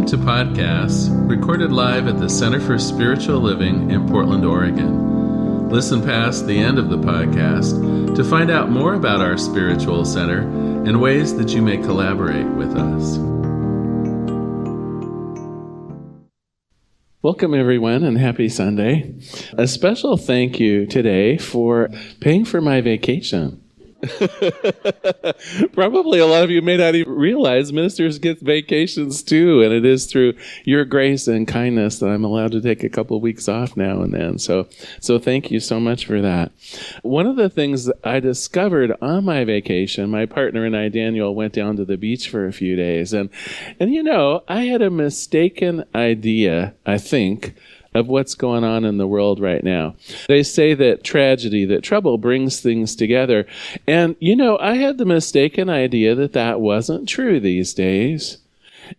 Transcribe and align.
Welcome 0.00 0.18
to 0.18 0.26
podcasts 0.26 1.28
recorded 1.28 1.72
live 1.72 2.08
at 2.08 2.18
the 2.18 2.28
Center 2.30 2.58
for 2.58 2.78
Spiritual 2.78 3.38
Living 3.38 3.90
in 3.90 4.08
Portland, 4.08 4.46
Oregon. 4.46 5.68
Listen 5.68 6.02
past 6.02 6.46
the 6.46 6.58
end 6.58 6.78
of 6.78 6.88
the 6.88 6.96
podcast 6.96 8.16
to 8.16 8.24
find 8.24 8.50
out 8.50 8.70
more 8.70 8.94
about 8.94 9.20
our 9.20 9.36
spiritual 9.36 10.06
center 10.06 10.38
and 10.88 11.02
ways 11.02 11.36
that 11.36 11.50
you 11.50 11.60
may 11.60 11.76
collaborate 11.76 12.46
with 12.46 12.74
us. 12.78 13.18
Welcome, 17.20 17.52
everyone, 17.52 18.02
and 18.02 18.16
happy 18.16 18.48
Sunday. 18.48 19.20
A 19.58 19.68
special 19.68 20.16
thank 20.16 20.58
you 20.58 20.86
today 20.86 21.36
for 21.36 21.90
paying 22.22 22.46
for 22.46 22.62
my 22.62 22.80
vacation. 22.80 23.59
Probably 25.72 26.20
a 26.20 26.26
lot 26.26 26.42
of 26.42 26.50
you 26.50 26.62
may 26.62 26.76
not 26.76 26.94
even 26.94 27.12
realize 27.12 27.72
ministers 27.72 28.18
get 28.18 28.40
vacations 28.40 29.22
too, 29.22 29.62
and 29.62 29.72
it 29.72 29.84
is 29.84 30.06
through 30.06 30.34
your 30.64 30.84
grace 30.84 31.28
and 31.28 31.46
kindness 31.46 31.98
that 31.98 32.08
I'm 32.08 32.24
allowed 32.24 32.52
to 32.52 32.60
take 32.60 32.82
a 32.82 32.88
couple 32.88 33.16
of 33.16 33.22
weeks 33.22 33.48
off 33.48 33.76
now 33.76 34.00
and 34.00 34.14
then. 34.14 34.38
So, 34.38 34.68
so 35.00 35.18
thank 35.18 35.50
you 35.50 35.60
so 35.60 35.78
much 35.78 36.06
for 36.06 36.22
that. 36.22 36.52
One 37.02 37.26
of 37.26 37.36
the 37.36 37.50
things 37.50 37.90
I 38.02 38.20
discovered 38.20 38.92
on 39.02 39.24
my 39.24 39.44
vacation, 39.44 40.10
my 40.10 40.26
partner 40.26 40.64
and 40.64 40.76
I, 40.76 40.88
Daniel, 40.88 41.34
went 41.34 41.52
down 41.52 41.76
to 41.76 41.84
the 41.84 41.98
beach 41.98 42.28
for 42.28 42.46
a 42.46 42.52
few 42.52 42.76
days, 42.76 43.12
and 43.12 43.28
and 43.78 43.92
you 43.92 44.02
know, 44.02 44.44
I 44.48 44.62
had 44.62 44.82
a 44.82 44.90
mistaken 44.90 45.84
idea, 45.94 46.74
I 46.86 46.98
think 46.98 47.54
of 47.94 48.08
what's 48.08 48.34
going 48.34 48.64
on 48.64 48.84
in 48.84 48.98
the 48.98 49.06
world 49.06 49.40
right 49.40 49.64
now. 49.64 49.96
They 50.28 50.42
say 50.42 50.74
that 50.74 51.02
tragedy, 51.02 51.64
that 51.66 51.82
trouble 51.82 52.18
brings 52.18 52.60
things 52.60 52.94
together. 52.94 53.46
And, 53.86 54.16
you 54.20 54.36
know, 54.36 54.58
I 54.58 54.76
had 54.76 54.98
the 54.98 55.04
mistaken 55.04 55.68
idea 55.68 56.14
that 56.14 56.32
that 56.34 56.60
wasn't 56.60 57.08
true 57.08 57.40
these 57.40 57.74
days. 57.74 58.38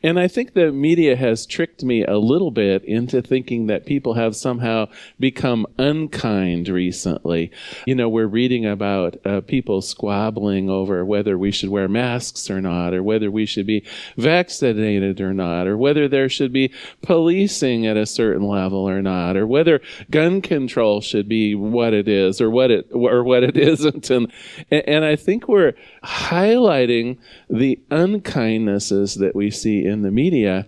And 0.03 0.19
I 0.19 0.27
think 0.27 0.53
the 0.53 0.71
media 0.71 1.15
has 1.15 1.45
tricked 1.45 1.83
me 1.83 2.03
a 2.03 2.17
little 2.17 2.51
bit 2.51 2.83
into 2.83 3.21
thinking 3.21 3.67
that 3.67 3.85
people 3.85 4.13
have 4.13 4.35
somehow 4.35 4.87
become 5.19 5.65
unkind 5.77 6.67
recently. 6.69 7.51
You 7.85 7.95
know, 7.95 8.09
we're 8.09 8.27
reading 8.27 8.65
about 8.65 9.17
uh, 9.25 9.41
people 9.41 9.81
squabbling 9.81 10.69
over 10.69 11.05
whether 11.05 11.37
we 11.37 11.51
should 11.51 11.69
wear 11.69 11.87
masks 11.87 12.49
or 12.49 12.61
not, 12.61 12.93
or 12.93 13.03
whether 13.03 13.29
we 13.29 13.45
should 13.45 13.67
be 13.67 13.85
vaccinated 14.17 15.21
or 15.21 15.33
not, 15.33 15.67
or 15.67 15.77
whether 15.77 16.07
there 16.07 16.29
should 16.29 16.53
be 16.53 16.71
policing 17.01 17.85
at 17.85 17.97
a 17.97 18.05
certain 18.05 18.47
level 18.47 18.87
or 18.87 19.01
not, 19.01 19.35
or 19.35 19.45
whether 19.45 19.81
gun 20.09 20.41
control 20.41 21.01
should 21.01 21.27
be 21.27 21.55
what 21.55 21.93
it 21.93 22.07
is 22.07 22.41
or 22.41 22.49
what 22.49 22.71
it 22.71 22.87
or 22.91 23.23
what 23.23 23.43
it 23.43 23.57
isn't. 23.71 24.09
And 24.09 24.31
and 24.69 25.05
I 25.05 25.15
think 25.15 25.47
we're 25.47 25.73
highlighting 26.03 27.17
the 27.49 27.79
unkindnesses 27.89 29.19
that 29.19 29.35
we 29.35 29.51
see 29.51 29.80
in 29.85 30.01
the 30.01 30.11
media. 30.11 30.67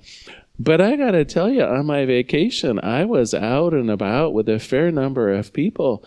But 0.59 0.81
I 0.81 0.95
got 0.95 1.11
to 1.11 1.25
tell 1.25 1.49
you, 1.49 1.63
on 1.63 1.85
my 1.87 2.05
vacation, 2.05 2.79
I 2.79 3.05
was 3.05 3.33
out 3.33 3.73
and 3.73 3.89
about 3.89 4.33
with 4.33 4.47
a 4.47 4.59
fair 4.59 4.91
number 4.91 5.33
of 5.33 5.51
people, 5.51 6.05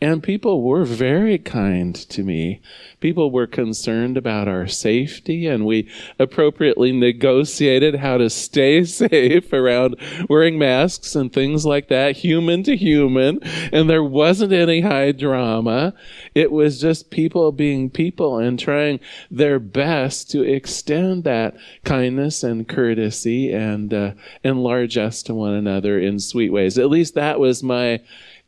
and 0.00 0.22
people 0.22 0.62
were 0.62 0.84
very 0.84 1.38
kind 1.38 1.92
to 1.96 2.22
me. 2.22 2.60
People 3.00 3.32
were 3.32 3.48
concerned 3.48 4.16
about 4.16 4.46
our 4.46 4.68
safety, 4.68 5.48
and 5.48 5.66
we 5.66 5.90
appropriately 6.20 6.92
negotiated 6.92 7.96
how 7.96 8.16
to 8.16 8.30
stay 8.30 8.84
safe 8.84 9.52
around 9.52 9.96
wearing 10.28 10.56
masks 10.56 11.16
and 11.16 11.32
things 11.32 11.66
like 11.66 11.88
that, 11.88 12.18
human 12.18 12.62
to 12.62 12.76
human. 12.76 13.40
And 13.72 13.90
there 13.90 14.04
wasn't 14.04 14.52
any 14.52 14.82
high 14.82 15.10
drama. 15.10 15.94
It 16.32 16.52
was 16.52 16.80
just 16.80 17.10
people 17.10 17.50
being 17.50 17.90
people 17.90 18.38
and 18.38 18.56
trying 18.56 19.00
their 19.32 19.58
best 19.58 20.30
to 20.30 20.42
extend 20.42 21.24
that 21.24 21.56
kindness 21.84 22.44
and 22.44 22.68
courtesy 22.68 23.52
and 23.52 23.92
uh, 23.92 24.12
enlarge 24.44 24.96
us 24.96 25.24
to 25.24 25.34
one 25.34 25.54
another 25.54 25.98
in 25.98 26.20
sweet 26.20 26.50
ways. 26.50 26.78
At 26.78 26.88
least 26.88 27.14
that 27.14 27.40
was 27.40 27.64
my 27.64 28.00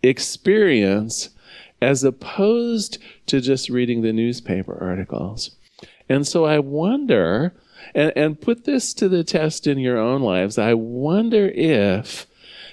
experience 0.02 1.30
as 1.80 2.04
opposed 2.04 2.98
to 3.26 3.40
just 3.40 3.70
reading 3.70 4.02
the 4.02 4.12
newspaper 4.12 4.76
articles. 4.80 5.56
And 6.08 6.26
so 6.26 6.44
I 6.44 6.58
wonder, 6.58 7.54
and, 7.94 8.12
and 8.16 8.40
put 8.40 8.64
this 8.64 8.92
to 8.94 9.08
the 9.08 9.24
test 9.24 9.66
in 9.66 9.78
your 9.78 9.98
own 9.98 10.22
lives, 10.22 10.58
I 10.58 10.74
wonder 10.74 11.48
if 11.48 12.26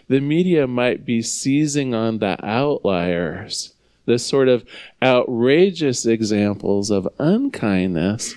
the 0.07 0.19
media 0.19 0.67
might 0.67 1.05
be 1.05 1.21
seizing 1.21 1.93
on 1.93 2.19
the 2.19 2.43
outliers, 2.45 3.73
the 4.05 4.17
sort 4.17 4.47
of 4.47 4.65
outrageous 5.03 6.05
examples 6.05 6.89
of 6.89 7.07
unkindness, 7.19 8.35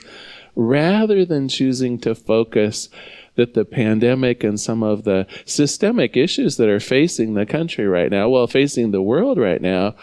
rather 0.57 1.25
than 1.25 1.49
choosing 1.49 1.99
to 2.01 2.15
focus 2.15 2.89
that 3.37 3.55
the 3.55 3.65
pandemic 3.65 4.45
and 4.45 4.61
some 4.61 4.83
of 4.83 5.05
the 5.05 5.27
systemic 5.45 6.17
issues 6.17 6.57
that 6.57 6.69
are 6.69 6.81
facing 6.81 7.35
the 7.35 7.47
country 7.47 7.87
right 7.87 8.11
now, 8.11 8.29
well, 8.29 8.47
facing 8.47 8.91
the 8.91 9.03
world 9.03 9.39
right 9.39 9.63
now, 9.63 9.95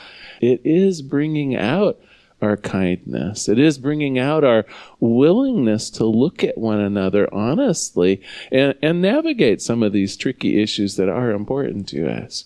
it 0.41 0.61
is 0.63 1.01
bringing 1.01 1.55
out 1.55 1.99
our 2.41 2.57
kindness. 2.57 3.49
It 3.49 3.57
is 3.57 3.77
bringing 3.77 4.19
out 4.19 4.43
our 4.43 4.65
willingness 4.99 5.89
to 5.91 6.05
look 6.05 6.43
at 6.43 6.57
one 6.57 6.79
another 6.79 7.33
honestly 7.33 8.21
and, 8.51 8.75
and 8.81 9.01
navigate 9.01 9.61
some 9.61 9.81
of 9.81 9.91
these 9.91 10.15
tricky 10.15 10.61
issues 10.61 10.95
that 10.97 11.09
are 11.09 11.31
important 11.31 11.87
to 11.89 12.07
us. 12.07 12.45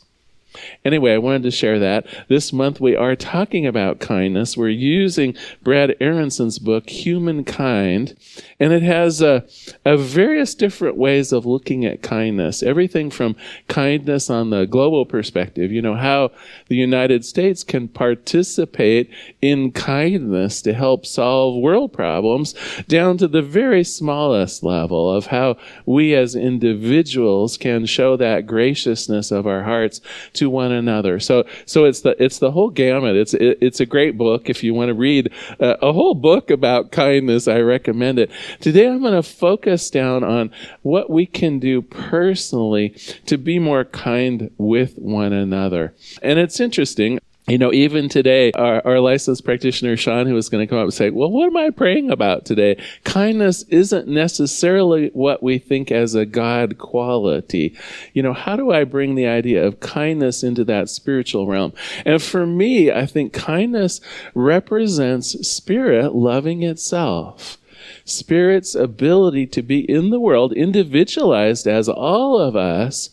Anyway, 0.83 1.13
I 1.13 1.17
wanted 1.17 1.43
to 1.43 1.51
share 1.51 1.79
that. 1.79 2.05
This 2.27 2.51
month 2.51 2.81
we 2.81 2.95
are 2.95 3.15
talking 3.15 3.65
about 3.65 3.99
kindness. 3.99 4.57
We're 4.57 4.69
using 4.69 5.35
Brad 5.63 5.95
Aronson's 6.01 6.59
book, 6.59 6.89
Humankind, 6.89 8.17
and 8.59 8.73
it 8.73 8.83
has 8.83 9.21
a, 9.21 9.45
a 9.85 9.97
various 9.97 10.55
different 10.55 10.97
ways 10.97 11.31
of 11.31 11.45
looking 11.45 11.85
at 11.85 12.01
kindness. 12.01 12.63
Everything 12.63 13.09
from 13.09 13.35
kindness 13.67 14.29
on 14.29 14.49
the 14.49 14.65
global 14.65 15.05
perspective, 15.05 15.71
you 15.71 15.81
know, 15.81 15.95
how 15.95 16.31
the 16.67 16.75
United 16.75 17.23
States 17.25 17.63
can 17.63 17.87
participate 17.87 19.09
in 19.41 19.71
kindness 19.71 20.61
to 20.61 20.73
help 20.73 21.05
solve 21.05 21.61
world 21.61 21.93
problems, 21.93 22.53
down 22.87 23.17
to 23.17 23.27
the 23.27 23.41
very 23.41 23.83
smallest 23.83 24.63
level 24.63 25.11
of 25.11 25.27
how 25.27 25.57
we 25.85 26.13
as 26.13 26.35
individuals 26.35 27.57
can 27.57 27.85
show 27.85 28.17
that 28.17 28.47
graciousness 28.47 29.31
of 29.31 29.47
our 29.47 29.63
hearts 29.63 30.01
to 30.41 30.49
one 30.49 30.71
another. 30.71 31.19
So, 31.19 31.45
so 31.67 31.85
it's 31.85 32.01
the 32.01 32.21
it's 32.21 32.39
the 32.39 32.49
whole 32.49 32.71
gamut. 32.71 33.15
It's 33.15 33.35
it, 33.35 33.59
it's 33.61 33.79
a 33.79 33.85
great 33.85 34.17
book. 34.17 34.49
If 34.49 34.63
you 34.63 34.73
want 34.73 34.89
to 34.89 34.95
read 34.95 35.31
uh, 35.59 35.75
a 35.83 35.93
whole 35.93 36.15
book 36.15 36.49
about 36.49 36.91
kindness, 36.91 37.47
I 37.47 37.59
recommend 37.59 38.17
it. 38.17 38.31
Today, 38.59 38.87
I'm 38.87 39.01
going 39.01 39.13
to 39.13 39.21
focus 39.21 39.91
down 39.91 40.23
on 40.23 40.49
what 40.81 41.11
we 41.11 41.27
can 41.27 41.59
do 41.59 41.83
personally 41.83 42.89
to 43.27 43.37
be 43.37 43.59
more 43.59 43.85
kind 43.85 44.49
with 44.57 44.95
one 44.95 45.31
another. 45.31 45.93
And 46.23 46.39
it's 46.39 46.59
interesting 46.59 47.19
you 47.47 47.57
know, 47.57 47.73
even 47.73 48.07
today, 48.07 48.51
our, 48.53 48.85
our 48.85 48.99
licensed 48.99 49.43
practitioner, 49.43 49.97
Sean, 49.97 50.27
who 50.27 50.35
was 50.35 50.47
going 50.47 50.65
to 50.65 50.69
come 50.69 50.77
up 50.77 50.83
and 50.83 50.93
say, 50.93 51.09
Well, 51.09 51.31
what 51.31 51.47
am 51.47 51.57
I 51.57 51.71
praying 51.71 52.11
about 52.11 52.45
today? 52.45 52.81
Kindness 53.03 53.63
isn't 53.63 54.07
necessarily 54.07 55.09
what 55.13 55.41
we 55.41 55.57
think 55.57 55.91
as 55.91 56.13
a 56.13 56.25
God 56.25 56.77
quality. 56.77 57.75
You 58.13 58.21
know, 58.21 58.33
how 58.33 58.55
do 58.55 58.71
I 58.71 58.83
bring 58.83 59.15
the 59.15 59.27
idea 59.27 59.65
of 59.65 59.79
kindness 59.79 60.43
into 60.43 60.63
that 60.65 60.89
spiritual 60.89 61.47
realm? 61.47 61.73
And 62.05 62.21
for 62.21 62.45
me, 62.45 62.91
I 62.91 63.07
think 63.07 63.33
kindness 63.33 64.01
represents 64.35 65.47
spirit 65.47 66.13
loving 66.13 66.61
itself. 66.61 67.57
Spirit's 68.05 68.75
ability 68.75 69.47
to 69.47 69.61
be 69.61 69.79
in 69.89 70.09
the 70.09 70.19
world, 70.19 70.53
individualized 70.53 71.67
as 71.67 71.87
all 71.87 72.39
of 72.39 72.55
us, 72.55 73.09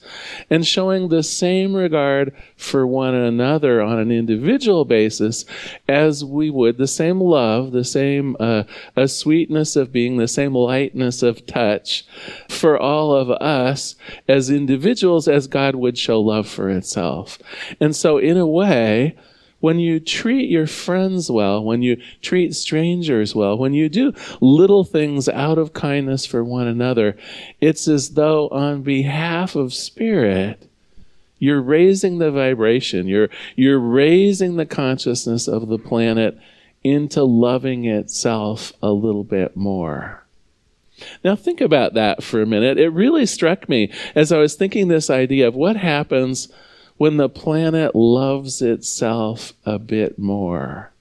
and 0.50 0.66
showing 0.66 1.08
the 1.08 1.22
same 1.22 1.74
regard 1.74 2.34
for 2.56 2.86
one 2.86 3.14
another 3.14 3.80
on 3.80 3.98
an 3.98 4.10
individual 4.10 4.84
basis 4.84 5.44
as 5.88 6.24
we 6.24 6.50
would 6.50 6.78
the 6.78 6.86
same 6.86 7.20
love, 7.20 7.72
the 7.72 7.84
same 7.84 8.36
uh, 8.40 8.64
a 8.96 9.08
sweetness 9.08 9.76
of 9.76 9.92
being, 9.92 10.16
the 10.16 10.28
same 10.28 10.54
lightness 10.54 11.22
of 11.22 11.46
touch 11.46 12.04
for 12.48 12.78
all 12.78 13.14
of 13.14 13.30
us 13.30 13.96
as 14.26 14.50
individuals 14.50 15.28
as 15.28 15.46
God 15.46 15.74
would 15.74 15.98
show 15.98 16.20
love 16.20 16.48
for 16.48 16.68
itself. 16.68 17.38
And 17.80 17.94
so, 17.94 18.18
in 18.18 18.36
a 18.36 18.46
way, 18.46 19.16
when 19.60 19.78
you 19.78 19.98
treat 19.98 20.48
your 20.48 20.66
friends 20.66 21.30
well, 21.30 21.62
when 21.62 21.82
you 21.82 22.00
treat 22.22 22.54
strangers 22.54 23.34
well, 23.34 23.58
when 23.58 23.74
you 23.74 23.88
do 23.88 24.12
little 24.40 24.84
things 24.84 25.28
out 25.28 25.58
of 25.58 25.72
kindness 25.72 26.24
for 26.24 26.44
one 26.44 26.68
another, 26.68 27.16
it's 27.60 27.88
as 27.88 28.10
though 28.10 28.48
on 28.48 28.82
behalf 28.82 29.56
of 29.56 29.74
spirit, 29.74 30.68
you're 31.40 31.60
raising 31.60 32.18
the 32.18 32.30
vibration, 32.30 33.06
you're, 33.06 33.28
you're 33.56 33.80
raising 33.80 34.56
the 34.56 34.66
consciousness 34.66 35.48
of 35.48 35.68
the 35.68 35.78
planet 35.78 36.38
into 36.84 37.24
loving 37.24 37.84
itself 37.84 38.72
a 38.80 38.90
little 38.90 39.24
bit 39.24 39.56
more. 39.56 40.24
Now, 41.22 41.36
think 41.36 41.60
about 41.60 41.94
that 41.94 42.22
for 42.22 42.42
a 42.42 42.46
minute. 42.46 42.78
It 42.78 42.90
really 42.90 43.26
struck 43.26 43.68
me 43.68 43.92
as 44.14 44.32
I 44.32 44.38
was 44.38 44.54
thinking 44.54 44.88
this 44.88 45.10
idea 45.10 45.46
of 45.46 45.54
what 45.54 45.76
happens 45.76 46.48
when 46.98 47.16
the 47.16 47.28
planet 47.28 47.94
loves 47.94 48.60
itself 48.60 49.54
a 49.64 49.78
bit 49.78 50.18
more. 50.18 50.92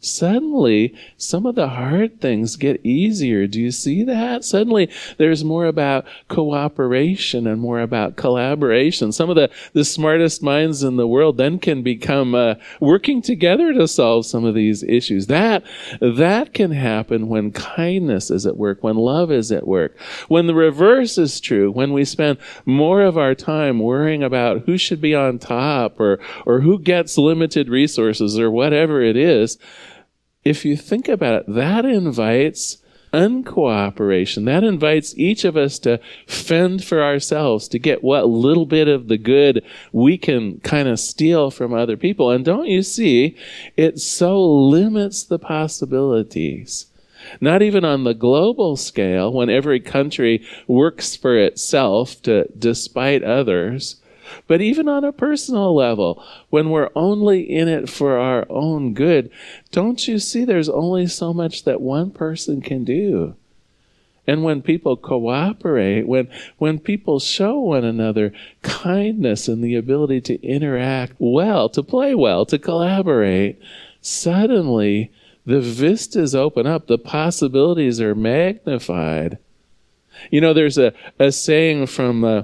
Suddenly 0.00 0.94
some 1.16 1.46
of 1.46 1.54
the 1.54 1.68
hard 1.68 2.20
things 2.20 2.56
get 2.56 2.84
easier. 2.84 3.46
Do 3.46 3.60
you 3.60 3.70
see 3.70 4.02
that? 4.04 4.44
Suddenly 4.44 4.90
there's 5.18 5.44
more 5.44 5.66
about 5.66 6.06
cooperation 6.28 7.46
and 7.46 7.60
more 7.60 7.80
about 7.80 8.16
collaboration. 8.16 9.12
Some 9.12 9.30
of 9.30 9.36
the, 9.36 9.50
the 9.72 9.84
smartest 9.84 10.42
minds 10.42 10.82
in 10.82 10.96
the 10.96 11.06
world 11.06 11.36
then 11.36 11.58
can 11.58 11.82
become 11.82 12.34
uh, 12.34 12.54
working 12.80 13.22
together 13.22 13.72
to 13.74 13.86
solve 13.86 14.26
some 14.26 14.44
of 14.44 14.54
these 14.54 14.82
issues. 14.82 15.26
That, 15.26 15.64
that 16.00 16.54
can 16.54 16.70
happen 16.70 17.28
when 17.28 17.52
kindness 17.52 18.30
is 18.30 18.46
at 18.46 18.56
work, 18.56 18.82
when 18.82 18.96
love 18.96 19.30
is 19.30 19.52
at 19.52 19.66
work. 19.66 19.98
When 20.28 20.46
the 20.46 20.54
reverse 20.54 21.18
is 21.18 21.40
true, 21.40 21.70
when 21.70 21.92
we 21.92 22.04
spend 22.04 22.38
more 22.64 23.02
of 23.02 23.18
our 23.18 23.34
time 23.34 23.78
worrying 23.78 24.22
about 24.22 24.62
who 24.62 24.78
should 24.78 25.00
be 25.00 25.14
on 25.14 25.38
top 25.38 26.00
or, 26.00 26.18
or 26.46 26.60
who 26.60 26.78
gets 26.78 27.18
limited 27.18 27.68
resources 27.68 28.38
or 28.38 28.50
whatever 28.50 29.02
it 29.02 29.16
is, 29.16 29.58
if 30.44 30.64
you 30.64 30.76
think 30.76 31.08
about 31.08 31.34
it, 31.34 31.44
that 31.54 31.84
invites 31.84 32.78
uncooperation. 33.12 34.44
That 34.44 34.64
invites 34.64 35.16
each 35.16 35.44
of 35.44 35.56
us 35.56 35.78
to 35.80 36.00
fend 36.26 36.84
for 36.84 37.02
ourselves, 37.02 37.68
to 37.68 37.78
get 37.78 38.04
what 38.04 38.28
little 38.28 38.66
bit 38.66 38.88
of 38.88 39.08
the 39.08 39.18
good 39.18 39.64
we 39.92 40.16
can 40.16 40.60
kind 40.60 40.88
of 40.88 41.00
steal 41.00 41.50
from 41.50 41.74
other 41.74 41.96
people. 41.96 42.30
And 42.30 42.44
don't 42.44 42.68
you 42.68 42.82
see, 42.82 43.36
it 43.76 43.98
so 43.98 44.42
limits 44.42 45.24
the 45.24 45.38
possibilities. 45.38 46.86
Not 47.40 47.62
even 47.62 47.84
on 47.84 48.04
the 48.04 48.14
global 48.14 48.76
scale, 48.76 49.32
when 49.32 49.50
every 49.50 49.80
country 49.80 50.44
works 50.66 51.14
for 51.16 51.36
itself 51.36 52.22
to 52.22 52.48
despite 52.58 53.22
others, 53.22 53.99
but 54.46 54.60
even 54.60 54.88
on 54.88 55.04
a 55.04 55.12
personal 55.12 55.74
level, 55.74 56.22
when 56.50 56.70
we're 56.70 56.90
only 56.94 57.40
in 57.40 57.68
it 57.68 57.88
for 57.88 58.18
our 58.18 58.46
own 58.48 58.94
good, 58.94 59.30
don't 59.70 60.06
you 60.06 60.18
see 60.18 60.44
there's 60.44 60.68
only 60.68 61.06
so 61.06 61.32
much 61.32 61.64
that 61.64 61.80
one 61.80 62.10
person 62.10 62.60
can 62.60 62.84
do? 62.84 63.34
And 64.26 64.44
when 64.44 64.62
people 64.62 64.96
cooperate, 64.96 66.06
when, 66.06 66.28
when 66.58 66.78
people 66.78 67.18
show 67.18 67.58
one 67.58 67.84
another 67.84 68.32
kindness 68.62 69.48
and 69.48 69.64
the 69.64 69.74
ability 69.74 70.20
to 70.22 70.40
interact 70.46 71.14
well, 71.18 71.68
to 71.70 71.82
play 71.82 72.14
well, 72.14 72.46
to 72.46 72.58
collaborate, 72.58 73.60
suddenly 74.00 75.10
the 75.44 75.60
vistas 75.60 76.34
open 76.34 76.66
up, 76.66 76.86
the 76.86 76.98
possibilities 76.98 78.00
are 78.00 78.14
magnified. 78.14 79.38
You 80.30 80.40
know, 80.40 80.52
there's 80.52 80.78
a, 80.78 80.92
a 81.18 81.32
saying 81.32 81.86
from 81.86 82.22
uh, 82.22 82.42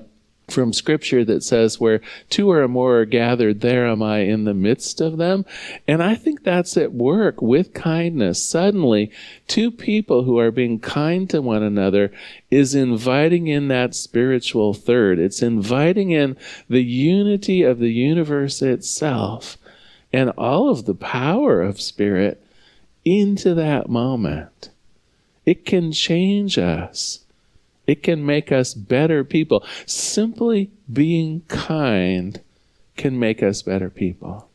from 0.49 0.73
scripture 0.73 1.25
that 1.25 1.43
says 1.43 1.81
where 1.81 2.01
two 2.31 2.51
or 2.51 2.67
more 2.69 3.01
are 3.01 3.05
gathered 3.05 3.61
there 3.61 3.87
am 3.87 4.03
i 4.03 4.19
in 4.19 4.45
the 4.45 4.55
midst 4.55 5.01
of 5.01 5.19
them. 5.19 5.45
And 5.89 6.03
i 6.03 6.15
think 6.15 6.43
that's 6.43 6.77
at 6.77 6.93
work 6.93 7.43
with 7.43 7.75
kindness. 7.75 8.45
Suddenly 8.45 9.11
two 9.49 9.71
people 9.71 10.23
who 10.25 10.39
are 10.39 10.51
being 10.51 10.79
kind 10.79 11.29
to 11.31 11.43
one 11.43 11.63
another 11.63 12.13
is 12.51 12.75
inviting 12.75 13.49
in 13.49 13.69
that 13.69 13.95
spiritual 13.95 14.73
third. 14.73 15.19
It's 15.19 15.43
inviting 15.43 16.13
in 16.13 16.37
the 16.69 16.85
unity 16.85 17.63
of 17.63 17.79
the 17.79 17.93
universe 17.93 18.63
itself 18.63 19.59
and 20.13 20.31
all 20.39 20.71
of 20.71 20.87
the 20.87 20.95
power 20.95 21.61
of 21.61 21.81
spirit 21.81 22.43
into 23.05 23.55
that 23.55 23.89
moment. 23.89 24.71
It 25.45 25.65
can 25.65 25.93
change 25.93 26.59
us 26.59 27.21
it 27.87 28.03
can 28.03 28.25
make 28.25 28.53
us 28.53 28.75
better 28.75 29.25
people. 29.25 29.65
Simply 29.87 30.71
being 30.93 31.43
kind 31.49 32.41
can 32.97 33.19
make 33.19 33.43
us 33.43 33.63
better 33.63 33.91
people. 33.91 34.49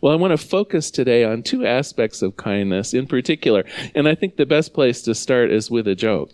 Well, 0.00 0.12
I 0.12 0.16
want 0.16 0.38
to 0.38 0.46
focus 0.46 0.90
today 0.90 1.24
on 1.24 1.42
two 1.42 1.66
aspects 1.66 2.22
of 2.22 2.36
kindness 2.36 2.92
in 2.92 3.06
particular, 3.06 3.64
and 3.94 4.06
I 4.08 4.14
think 4.14 4.36
the 4.36 4.46
best 4.46 4.74
place 4.74 5.02
to 5.02 5.14
start 5.14 5.50
is 5.50 5.70
with 5.70 5.88
a 5.88 5.94
joke. 5.94 6.30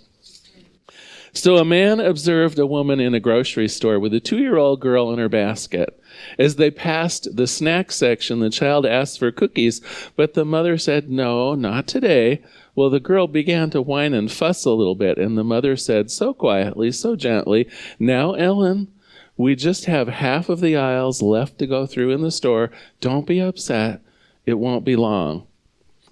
So, 1.35 1.57
a 1.57 1.65
man 1.65 1.99
observed 1.99 2.59
a 2.59 2.67
woman 2.67 3.01
in 3.01 3.15
a 3.15 3.21
grocery 3.21 3.69
store 3.69 3.99
with 3.99 4.13
a 4.13 4.21
two 4.21 4.39
year 4.39 4.59
old 4.59 4.81
girl 4.81 5.11
in 5.13 5.19
her 5.19 5.31
basket. 5.31 5.99
As 6.39 6.57
they 6.57 6.71
passed 6.71 7.37
the 7.37 7.47
snack 7.47 7.91
section, 7.91 8.41
the 8.41 8.51
child 8.51 8.85
asked 8.85 9.19
for 9.19 9.33
cookies, 9.33 9.81
but 10.15 10.35
the 10.35 10.45
mother 10.45 10.77
said, 10.77 11.09
No, 11.09 11.55
not 11.55 11.87
today. 11.87 12.43
Well, 12.75 12.91
the 12.91 13.01
girl 13.01 13.27
began 13.27 13.71
to 13.71 13.83
whine 13.83 14.15
and 14.15 14.31
fuss 14.31 14.65
a 14.65 14.71
little 14.71 14.95
bit, 14.95 15.19
and 15.19 15.37
the 15.37 15.45
mother 15.45 15.77
said 15.77 16.11
so 16.11 16.33
quietly, 16.33 16.91
so 16.93 17.17
gently, 17.17 17.69
Now, 17.99 18.33
Ellen, 18.33 18.89
we 19.37 19.55
just 19.55 19.85
have 19.87 20.09
half 20.09 20.49
of 20.49 20.61
the 20.61 20.77
aisles 20.77 21.23
left 21.23 21.59
to 21.59 21.67
go 21.67 21.87
through 21.87 22.11
in 22.11 22.23
the 22.23 22.31
store. 22.31 22.71
Don't 23.01 23.27
be 23.27 23.41
upset. 23.41 24.01
It 24.47 24.55
won't 24.55 24.85
be 24.85 24.97
long. 24.97 25.47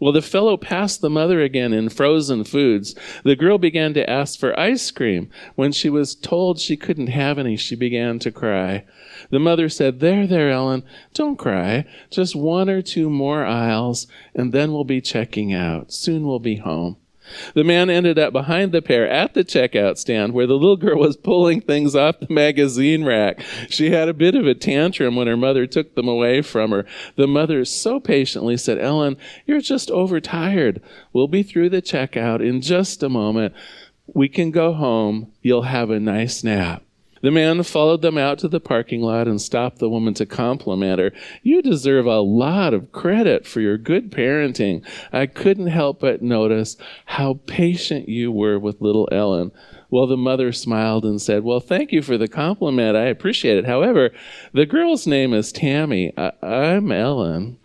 Well, 0.01 0.13
the 0.13 0.23
fellow 0.23 0.57
passed 0.57 1.03
the 1.03 1.11
mother 1.11 1.43
again 1.43 1.75
in 1.75 1.91
frozen 1.91 2.45
foods. 2.45 2.95
The 3.23 3.37
girl 3.37 3.59
began 3.59 3.93
to 3.95 4.09
ask 4.09 4.39
for 4.39 4.59
ice 4.59 4.91
cream. 4.91 5.29
When 5.57 5.73
she 5.73 5.91
was 5.91 6.15
told 6.15 6.59
she 6.59 6.77
couldn't 6.77 7.09
have 7.09 7.39
any, 7.39 7.57
she 7.57 7.77
began 7.77 8.19
to 8.21 8.33
cry. 8.33 8.85
The 9.29 9.39
mother 9.39 9.69
said, 9.69 10.01
There, 10.01 10.27
there, 10.27 10.51
Ellen, 10.51 10.85
don't 11.13 11.37
cry. 11.37 11.85
Just 12.11 12.35
one 12.35 12.71
or 12.71 12.81
two 12.81 13.11
more 13.11 13.45
aisles, 13.45 14.07
and 14.35 14.53
then 14.53 14.73
we'll 14.73 14.85
be 14.85 15.03
checking 15.03 15.53
out. 15.53 15.93
Soon 15.93 16.27
we'll 16.27 16.39
be 16.39 16.57
home. 16.57 16.97
The 17.55 17.65
man 17.65 17.91
ended 17.91 18.19
up 18.19 18.33
behind 18.33 18.73
the 18.73 18.83
pair 18.83 19.09
at 19.09 19.35
the 19.35 19.45
checkout 19.45 19.99
stand 19.99 20.33
where 20.33 20.47
the 20.47 20.55
little 20.55 20.77
girl 20.77 20.99
was 20.99 21.17
pulling 21.17 21.61
things 21.61 21.95
off 21.95 22.21
the 22.21 22.33
magazine 22.33 23.05
rack. 23.05 23.41
She 23.69 23.91
had 23.91 24.09
a 24.09 24.15
bit 24.15 24.35
of 24.35 24.47
a 24.47 24.55
tantrum 24.55 25.17
when 25.17 25.27
her 25.27 25.37
mother 25.37 25.67
took 25.67 25.95
them 25.95 26.09
away 26.09 26.43
from 26.43 26.71
her. 26.71 26.87
The 27.17 27.27
mother 27.27 27.65
so 27.65 28.01
patiently 28.01 28.57
said, 28.57 28.79
Ellen, 28.79 29.17
you're 29.47 29.61
just 29.61 29.91
overtired. 29.91 30.83
We'll 31.13 31.29
be 31.29 31.43
through 31.43 31.71
the 31.71 31.83
checkout 31.83 32.47
in 32.47 32.61
just 32.61 33.03
a 33.03 33.09
moment. 33.09 33.55
We 34.07 34.29
can 34.29 34.51
go 34.51 34.73
home. 34.73 35.33
You'll 35.43 35.63
have 35.63 35.91
a 35.91 36.01
nice 36.01 36.43
nap. 36.43 36.83
The 37.23 37.31
man 37.31 37.63
followed 37.63 38.03
them 38.03 38.17
out 38.17 38.39
to 38.39 38.49
the 38.49 38.61
parking 38.61 39.03
lot 39.03 39.29
and 39.29 39.41
stopped 39.41 39.79
the 39.79 39.91
woman 39.91 40.15
to 40.15 40.27
compliment 40.27 40.99
her. 41.01 41.13
You 41.43 41.61
deserve 41.61 42.07
a 42.07 42.21
lot 42.21 42.73
of 42.73 42.93
credit 42.93 43.47
for 43.47 43.61
your 43.61 43.77
good 43.77 44.11
parenting. 44.11 44.87
I 45.13 45.27
couldn't 45.27 45.67
help 45.67 46.01
but 46.01 46.23
notice 46.23 46.77
how 47.05 47.41
patient 47.47 48.09
you 48.09 48.33
were 48.33 48.59
with 48.59 48.81
little 48.81 49.09
Ellen. 49.13 49.53
Well, 49.91 50.07
the 50.07 50.17
mother 50.17 50.53
smiled 50.53 51.05
and 51.05 51.21
said, 51.21 51.43
Well, 51.45 51.61
thank 51.61 51.93
you 51.93 52.01
for 52.01 52.17
the 52.17 52.29
compliment. 52.29 52.97
I 52.97 53.07
appreciate 53.07 53.59
it. 53.59 53.67
However, 53.67 54.11
the 54.55 54.67
girl's 54.67 55.07
name 55.07 55.35
is 55.35 55.53
Tammy. 55.53 56.13
I- 56.17 56.33
I'm 56.43 56.91
Ellen. 56.93 57.59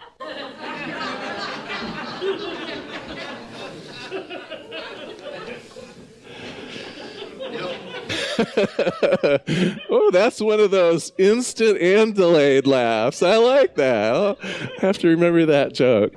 oh, 9.89 10.09
that's 10.11 10.41
one 10.41 10.59
of 10.59 10.71
those 10.71 11.11
instant 11.17 11.79
and 11.79 12.15
delayed 12.15 12.67
laughs. 12.67 13.23
I 13.23 13.37
like 13.37 13.75
that. 13.75 14.13
Oh, 14.13 14.37
I'll 14.41 14.79
have 14.79 14.97
to 14.99 15.07
remember 15.07 15.45
that 15.45 15.73
joke. 15.73 16.13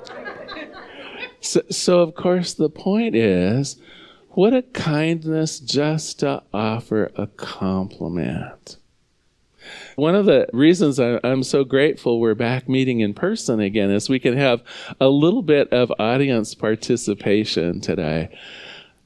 So, 1.41 1.63
so, 1.71 2.01
of 2.01 2.15
course, 2.15 2.55
the 2.55 2.69
point 2.69 3.15
is 3.15 3.81
what 4.31 4.55
a 4.55 4.63
kindness 4.63 5.61
just 5.61 6.21
to 6.21 6.43
offer 6.53 7.11
a 7.17 7.27
compliment. 7.27 8.77
One 9.97 10.15
of 10.15 10.27
the 10.27 10.49
reasons 10.53 10.99
I'm 10.99 11.43
so 11.43 11.65
grateful 11.65 12.21
we're 12.21 12.35
back 12.35 12.69
meeting 12.69 13.01
in 13.01 13.15
person 13.15 13.61
again 13.61 13.91
is 13.91 14.09
we 14.09 14.19
can 14.19 14.37
have 14.37 14.63
a 15.01 15.09
little 15.09 15.43
bit 15.43 15.73
of 15.73 15.93
audience 15.99 16.55
participation 16.55 17.81
today. 17.81 18.31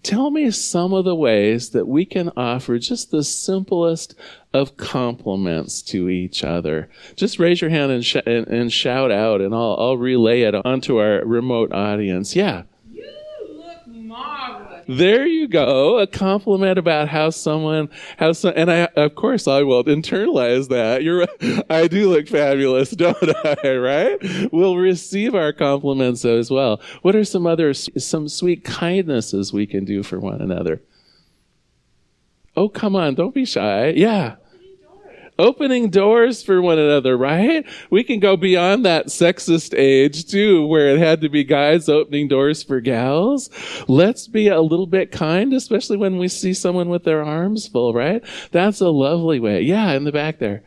Tell 0.03 0.31
me 0.31 0.51
some 0.51 0.93
of 0.93 1.05
the 1.05 1.15
ways 1.15 1.71
that 1.71 1.87
we 1.87 2.05
can 2.05 2.31
offer 2.37 2.79
just 2.79 3.11
the 3.11 3.23
simplest 3.23 4.15
of 4.53 4.77
compliments 4.77 5.81
to 5.83 6.09
each 6.09 6.43
other. 6.43 6.89
Just 7.15 7.39
raise 7.39 7.61
your 7.61 7.71
hand 7.71 7.93
and, 7.93 8.05
sh- 8.05 8.17
and, 8.27 8.47
and 8.49 8.73
shout 8.73 9.13
out, 9.13 9.41
and 9.41 9.55
I'll, 9.55 9.77
I'll 9.79 9.97
relay 9.97 10.43
it 10.43 10.55
onto 10.55 10.97
our 10.97 11.25
remote 11.25 11.73
audience. 11.73 12.35
Yeah. 12.35 12.65
There 14.89 15.27
you 15.27 15.49
go. 15.49 15.99
A 15.99 16.07
compliment 16.07 16.79
about 16.79 17.09
how 17.09 17.31
someone, 17.31 17.89
how 18.17 18.33
some, 18.33 18.53
and 18.57 18.71
I, 18.71 18.89
of 18.97 19.15
course, 19.15 19.47
I 19.49 19.63
will 19.63 19.85
internalize 19.85 20.69
that. 20.69 21.03
You're, 21.03 21.27
I 21.71 21.89
do 21.89 22.11
look 22.11 22.29
fabulous, 22.29 22.91
don't 22.93 23.17
I? 23.65 23.77
Right? 23.77 24.53
We'll 24.53 24.77
receive 24.77 25.35
our 25.35 25.53
compliments 25.53 26.25
as 26.25 26.51
well. 26.51 26.81
What 27.03 27.17
are 27.17 27.25
some 27.25 27.47
other, 27.47 27.75
some 27.75 28.29
sweet 28.29 28.65
kindnesses 28.65 29.53
we 29.53 29.67
can 29.67 29.85
do 29.85 30.03
for 30.03 30.19
one 30.19 30.41
another? 30.41 30.83
Oh, 32.57 32.69
come 32.69 32.95
on. 32.95 33.15
Don't 33.15 33.35
be 33.35 33.45
shy. 33.45 33.89
Yeah 33.91 34.37
opening 35.43 35.91
doors 35.91 36.43
for 36.43 36.63
one 36.63 36.79
another, 36.79 37.17
right? 37.17 37.67
We 37.91 38.05
can 38.05 38.21
go 38.21 38.37
beyond 38.37 38.85
that 38.87 39.07
sexist 39.09 39.77
age 39.77 40.31
too, 40.31 40.65
where 40.67 40.95
it 40.95 40.99
had 40.99 41.21
to 41.23 41.29
be 41.29 41.43
guys 41.43 41.89
opening 41.89 42.29
doors 42.29 42.63
for 42.63 42.81
gals. 42.81 43.51
Let's 43.89 44.29
be 44.29 44.49
a 44.49 44.61
little 44.61 44.87
bit 44.87 45.11
kind, 45.11 45.53
especially 45.53 45.97
when 45.97 46.19
we 46.19 46.29
see 46.29 46.55
someone 46.55 46.89
with 46.89 47.05
their 47.05 47.25
arms 47.25 47.67
full, 47.67 47.93
right? 47.93 48.23
That's 48.53 48.81
a 48.81 48.89
lovely 48.89 49.41
way. 49.41 49.63
Yeah, 49.63 49.93
in 49.93 50.05
the 50.05 50.13
back 50.13 50.39
there. 50.39 50.63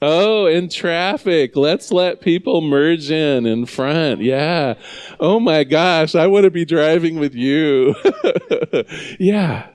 Oh, 0.00 0.46
in 0.46 0.68
traffic. 0.68 1.56
Let's 1.56 1.90
let 1.90 2.20
people 2.20 2.60
merge 2.60 3.10
in 3.10 3.46
in 3.46 3.66
front. 3.66 4.20
Yeah. 4.20 4.74
Oh 5.18 5.40
my 5.40 5.64
gosh, 5.64 6.14
I 6.14 6.28
want 6.28 6.44
to 6.44 6.50
be 6.50 6.64
driving 6.64 7.18
with 7.18 7.34
you. 7.34 7.96
yeah. 9.18 9.70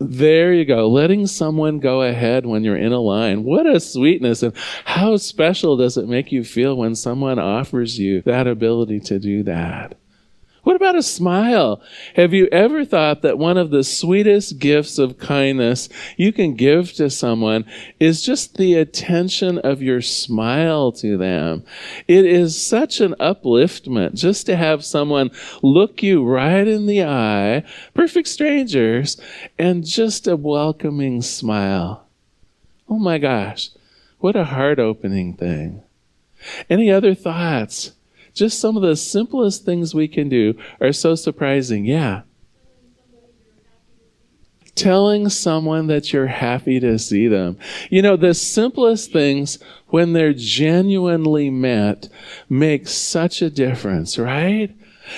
There 0.00 0.52
you 0.52 0.64
go. 0.64 0.88
Letting 0.88 1.26
someone 1.26 1.78
go 1.78 2.02
ahead 2.02 2.46
when 2.46 2.64
you're 2.64 2.76
in 2.76 2.92
a 2.92 3.00
line. 3.00 3.44
What 3.44 3.66
a 3.66 3.78
sweetness. 3.78 4.42
And 4.42 4.54
how 4.84 5.16
special 5.16 5.76
does 5.76 5.96
it 5.96 6.08
make 6.08 6.32
you 6.32 6.44
feel 6.44 6.76
when 6.76 6.94
someone 6.94 7.38
offers 7.38 7.98
you 7.98 8.22
that 8.22 8.46
ability 8.46 9.00
to 9.00 9.18
do 9.18 9.42
that? 9.44 9.96
What 10.74 10.82
about 10.82 10.96
a 10.96 11.04
smile? 11.04 11.80
Have 12.16 12.34
you 12.34 12.48
ever 12.50 12.84
thought 12.84 13.22
that 13.22 13.38
one 13.38 13.56
of 13.56 13.70
the 13.70 13.84
sweetest 13.84 14.58
gifts 14.58 14.98
of 14.98 15.18
kindness 15.18 15.88
you 16.16 16.32
can 16.32 16.54
give 16.54 16.92
to 16.94 17.10
someone 17.10 17.64
is 18.00 18.22
just 18.22 18.56
the 18.56 18.74
attention 18.74 19.60
of 19.60 19.82
your 19.82 20.02
smile 20.02 20.90
to 20.90 21.16
them? 21.16 21.62
It 22.08 22.24
is 22.26 22.60
such 22.60 23.00
an 23.00 23.14
upliftment 23.20 24.14
just 24.14 24.46
to 24.46 24.56
have 24.56 24.84
someone 24.84 25.30
look 25.62 26.02
you 26.02 26.24
right 26.24 26.66
in 26.66 26.86
the 26.86 27.04
eye, 27.04 27.62
perfect 27.94 28.26
strangers, 28.26 29.16
and 29.56 29.86
just 29.86 30.26
a 30.26 30.34
welcoming 30.34 31.22
smile. 31.22 32.04
Oh 32.88 32.98
my 32.98 33.18
gosh, 33.18 33.70
what 34.18 34.34
a 34.34 34.42
heart 34.42 34.80
opening 34.80 35.34
thing. 35.34 35.84
Any 36.68 36.90
other 36.90 37.14
thoughts? 37.14 37.92
Just 38.34 38.58
some 38.58 38.76
of 38.76 38.82
the 38.82 38.96
simplest 38.96 39.64
things 39.64 39.94
we 39.94 40.08
can 40.08 40.28
do 40.28 40.54
are 40.80 40.92
so 40.92 41.14
surprising. 41.14 41.84
Yeah. 41.84 42.22
Telling 44.74 45.28
someone 45.28 45.86
that 45.86 46.12
you're 46.12 46.26
happy 46.26 46.80
to 46.80 46.98
see 46.98 47.28
them. 47.28 47.56
You 47.90 48.02
know, 48.02 48.16
the 48.16 48.34
simplest 48.34 49.12
things, 49.12 49.60
when 49.86 50.12
they're 50.12 50.34
genuinely 50.34 51.48
met, 51.48 52.08
make 52.48 52.88
such 52.88 53.40
a 53.40 53.50
difference, 53.50 54.18
right? 54.18 54.74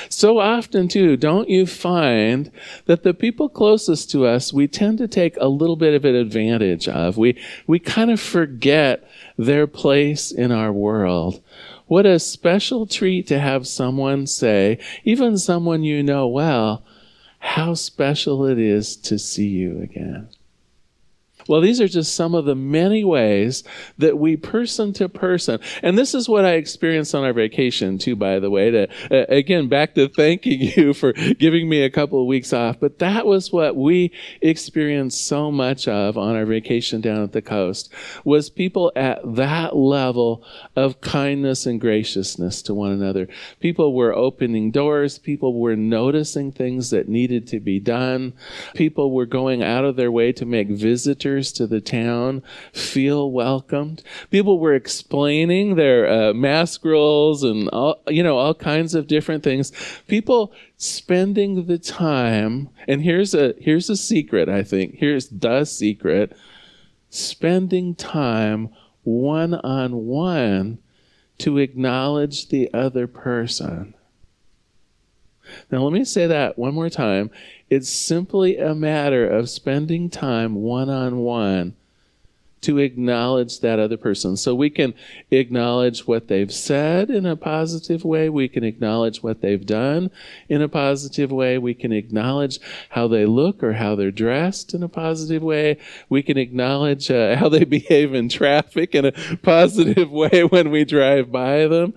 So 0.09 0.39
often, 0.39 0.89
too, 0.89 1.17
don't 1.17 1.49
you 1.49 1.65
find 1.65 2.51
that 2.87 3.03
the 3.03 3.15
people 3.15 3.49
closest 3.49 4.11
to 4.11 4.27
us, 4.27 4.53
we 4.53 4.69
tend 4.69 4.99
to 4.99 5.09
take 5.09 5.37
a 5.39 5.49
little 5.49 5.77
bit 5.77 5.95
of 5.95 6.05
an 6.05 6.15
advantage 6.15 6.89
of? 6.89 7.17
We, 7.17 7.41
we 7.67 7.79
kind 7.79 8.11
of 8.11 8.21
forget 8.21 9.09
their 9.39 9.67
place 9.67 10.33
in 10.33 10.53
our 10.53 10.73
world. 10.73 11.43
What 11.87 12.05
a 12.05 12.19
special 12.19 12.87
treat 12.87 13.29
to 13.29 13.39
have 13.39 13.67
someone 13.67 14.27
say, 14.27 14.79
even 15.05 15.39
someone 15.39 15.85
you 15.85 16.03
know 16.03 16.27
well, 16.27 16.85
how 17.39 17.75
special 17.75 18.45
it 18.45 18.59
is 18.59 18.97
to 18.97 19.19
see 19.19 19.47
you 19.47 19.81
again. 19.81 20.29
Well, 21.49 21.61
these 21.61 21.81
are 21.81 21.89
just 21.89 22.15
some 22.15 22.35
of 22.35 22.45
the 22.45 22.55
many 22.55 23.05
ways 23.05 23.63
that 23.99 24.19
we 24.19 24.37
person 24.37 24.93
to 24.95 25.09
person, 25.09 25.61
and 25.83 25.97
this 25.97 26.15
is 26.15 26.29
what 26.29 26.45
I 26.45 26.53
experienced 26.53 27.15
on 27.15 27.25
our 27.25 27.33
vacation 27.33 27.99
too, 27.99 28.17
by 28.17 28.39
the 28.41 28.51
way, 28.51 28.71
to, 28.71 28.89
uh, 29.11 29.27
again, 29.29 29.69
back 29.69 29.95
to 29.95 30.09
thanking 30.09 30.61
you 30.77 30.93
for 30.93 31.13
giving 31.13 31.69
me 31.69 31.83
a 31.83 31.91
couple 31.91 32.21
of 32.21 32.27
weeks 32.27 32.53
off, 32.53 32.81
but 32.81 32.99
that 32.99 33.27
was 33.27 33.53
what 33.53 33.77
we 33.77 34.13
experienced 34.41 35.27
so 35.27 35.51
much 35.51 35.87
of 35.87 36.19
on 36.19 36.35
our 36.35 36.47
vacation 36.47 37.01
down 37.01 37.23
at 37.23 37.33
the 37.33 37.43
coast, 37.43 37.93
was 38.25 38.51
people 38.51 38.91
at 38.97 39.21
that 39.25 39.77
level 39.77 40.45
of 40.75 41.01
kindness 41.01 41.67
and 41.67 41.81
graciousness 41.81 42.63
to 42.63 42.75
one 42.75 42.91
another. 42.91 43.29
People 43.61 43.95
were 43.95 44.15
opening 44.15 44.71
doors, 44.71 45.19
people 45.19 45.59
were 45.61 45.77
noticing 45.77 46.51
things 46.51 46.91
that 46.91 47.09
needed 47.09 47.47
to 47.47 47.61
be 47.61 47.79
done, 47.79 48.33
people 48.75 49.13
were 49.13 49.27
going 49.27 49.63
out 49.63 49.85
of 49.85 49.97
their 49.97 50.11
way 50.11 50.33
to 50.33 50.45
make 50.45 50.69
visitors 50.69 51.36
visitors 51.37 51.53
to 51.53 51.67
the 51.67 51.81
town 51.81 52.43
feel 52.73 53.31
welcomed. 53.31 54.03
People 54.31 54.59
were 54.59 54.75
explaining 54.75 55.77
their 55.77 56.09
uh, 56.09 56.33
mask 56.33 56.85
rules 56.85 57.43
and 57.43 57.69
all, 57.71 58.03
you 58.09 58.23
know, 58.23 58.39
all 58.39 58.55
kinds 58.55 58.95
of 58.95 59.07
different 59.07 59.43
things. 59.43 59.73
People 60.09 60.53
spending 60.77 61.67
the 61.67 61.79
time, 61.79 62.69
and 62.89 63.03
here's 63.03 63.35
a, 63.35 63.55
here's 63.59 63.91
a 63.91 63.97
secret, 63.97 64.49
I 64.49 64.63
think. 64.63 64.97
Here's 64.97 65.29
the 65.29 65.65
secret. 65.65 66.37
Spending 67.11 67.95
time 67.95 68.71
one 69.05 69.55
on 69.55 70.07
one 70.07 70.79
to 71.39 71.59
acknowledge 71.59 72.49
the 72.49 72.73
other 72.73 73.07
person. 73.07 73.95
Now, 75.71 75.83
let 75.83 75.93
me 75.93 76.05
say 76.05 76.27
that 76.27 76.59
one 76.59 76.75
more 76.75 76.91
time. 76.91 77.31
It's 77.69 77.91
simply 77.91 78.59
a 78.59 78.75
matter 78.75 79.29
of 79.29 79.51
spending 79.51 80.11
time 80.11 80.55
one 80.55 80.89
on 80.89 81.19
one 81.19 81.75
to 82.67 82.79
acknowledge 82.79 83.61
that 83.61 83.79
other 83.79 83.97
person. 83.97 84.37
So 84.37 84.53
we 84.53 84.71
can 84.71 84.95
acknowledge 85.31 86.07
what 86.09 86.27
they've 86.27 86.53
said 86.53 87.11
in 87.11 87.25
a 87.25 87.37
positive 87.37 88.05
way. 88.05 88.29
We 88.29 88.49
can 88.49 88.65
acknowledge 88.65 89.23
what 89.23 89.41
they've 89.41 89.65
done 89.65 90.11
in 90.49 90.61
a 90.61 90.69
positive 90.69 91.31
way. 91.31 91.59
We 91.59 91.75
can 91.75 91.93
acknowledge 91.93 92.59
how 92.89 93.07
they 93.07 93.25
look 93.25 93.63
or 93.63 93.75
how 93.75 93.95
they're 93.95 94.11
dressed 94.11 94.75
in 94.75 94.83
a 94.83 94.89
positive 94.89 95.45
way. 95.45 95.79
We 96.09 96.25
can 96.25 96.39
acknowledge 96.39 97.09
uh, 97.09 97.37
how 97.37 97.49
they 97.49 97.63
behave 97.79 98.15
in 98.15 98.29
traffic 98.29 98.97
in 98.97 99.05
a 99.05 99.13
positive 99.43 100.11
way 100.23 100.43
when 100.43 100.73
we 100.73 100.85
drive 100.85 101.31
by 101.31 101.69
them. 101.69 101.95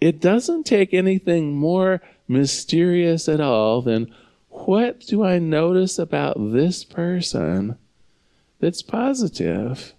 It 0.00 0.20
doesn't 0.20 0.64
take 0.64 0.94
anything 0.94 1.56
more 1.56 2.00
mysterious 2.28 3.28
at 3.28 3.40
all 3.40 3.82
then 3.82 4.12
what 4.54 5.00
do 5.00 5.24
I 5.24 5.38
notice 5.38 5.98
about 5.98 6.36
this 6.38 6.84
person 6.84 7.76
that's 8.60 8.82
positive? 8.82 9.92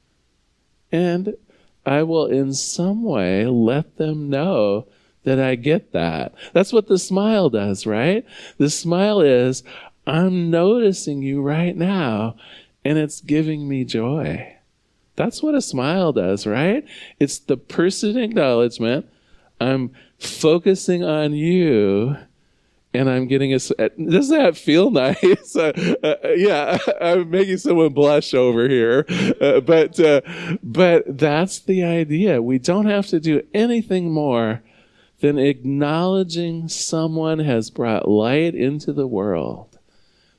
And 0.91 1.35
I 1.85 2.03
will 2.03 2.25
in 2.25 2.53
some 2.53 3.03
way 3.03 3.45
let 3.45 3.97
them 3.97 4.29
know 4.29 4.87
that 5.23 5.39
I 5.39 5.55
get 5.55 5.91
that. 5.91 6.33
That's 6.53 6.71
what 6.71 6.87
the 6.87 6.97
smile 6.97 7.49
does, 7.49 7.85
right? 7.85 8.25
The 8.57 8.69
smile 8.69 9.21
is, 9.21 9.63
I'm 10.07 10.49
noticing 10.49 11.21
you 11.21 11.41
right 11.41 11.75
now 11.75 12.35
and 12.83 12.97
it's 12.97 13.21
giving 13.21 13.67
me 13.67 13.83
joy. 13.83 14.55
That's 15.15 15.43
what 15.43 15.55
a 15.55 15.61
smile 15.61 16.13
does, 16.13 16.47
right? 16.47 16.85
It's 17.19 17.39
the 17.39 17.57
person 17.57 18.17
acknowledgement. 18.17 19.05
I'm 19.59 19.91
focusing 20.19 21.03
on 21.03 21.33
you 21.33 22.17
and 22.95 23.09
I'm 23.09 23.27
getting 23.27 23.53
a. 23.53 23.59
Does 23.59 24.29
that 24.29 24.57
feel 24.57 24.89
nice? 24.91 25.55
Uh, 25.55 25.95
uh, 26.03 26.29
yeah, 26.35 26.77
I'm 27.01 27.29
making 27.29 27.57
someone 27.57 27.93
blush 27.93 28.33
over 28.33 28.67
here, 28.67 29.05
uh, 29.41 29.59
but 29.61 29.99
uh, 29.99 30.21
but 30.63 31.17
that's 31.17 31.59
the 31.59 31.83
idea. 31.83 32.41
We 32.41 32.59
don't 32.59 32.87
have 32.87 33.07
to 33.07 33.19
do 33.19 33.41
anything 33.53 34.11
more 34.11 34.63
than 35.19 35.37
acknowledging 35.37 36.67
someone 36.67 37.39
has 37.39 37.69
brought 37.69 38.07
light 38.07 38.53
into 38.55 38.93
the 38.93 39.07
world 39.07 39.77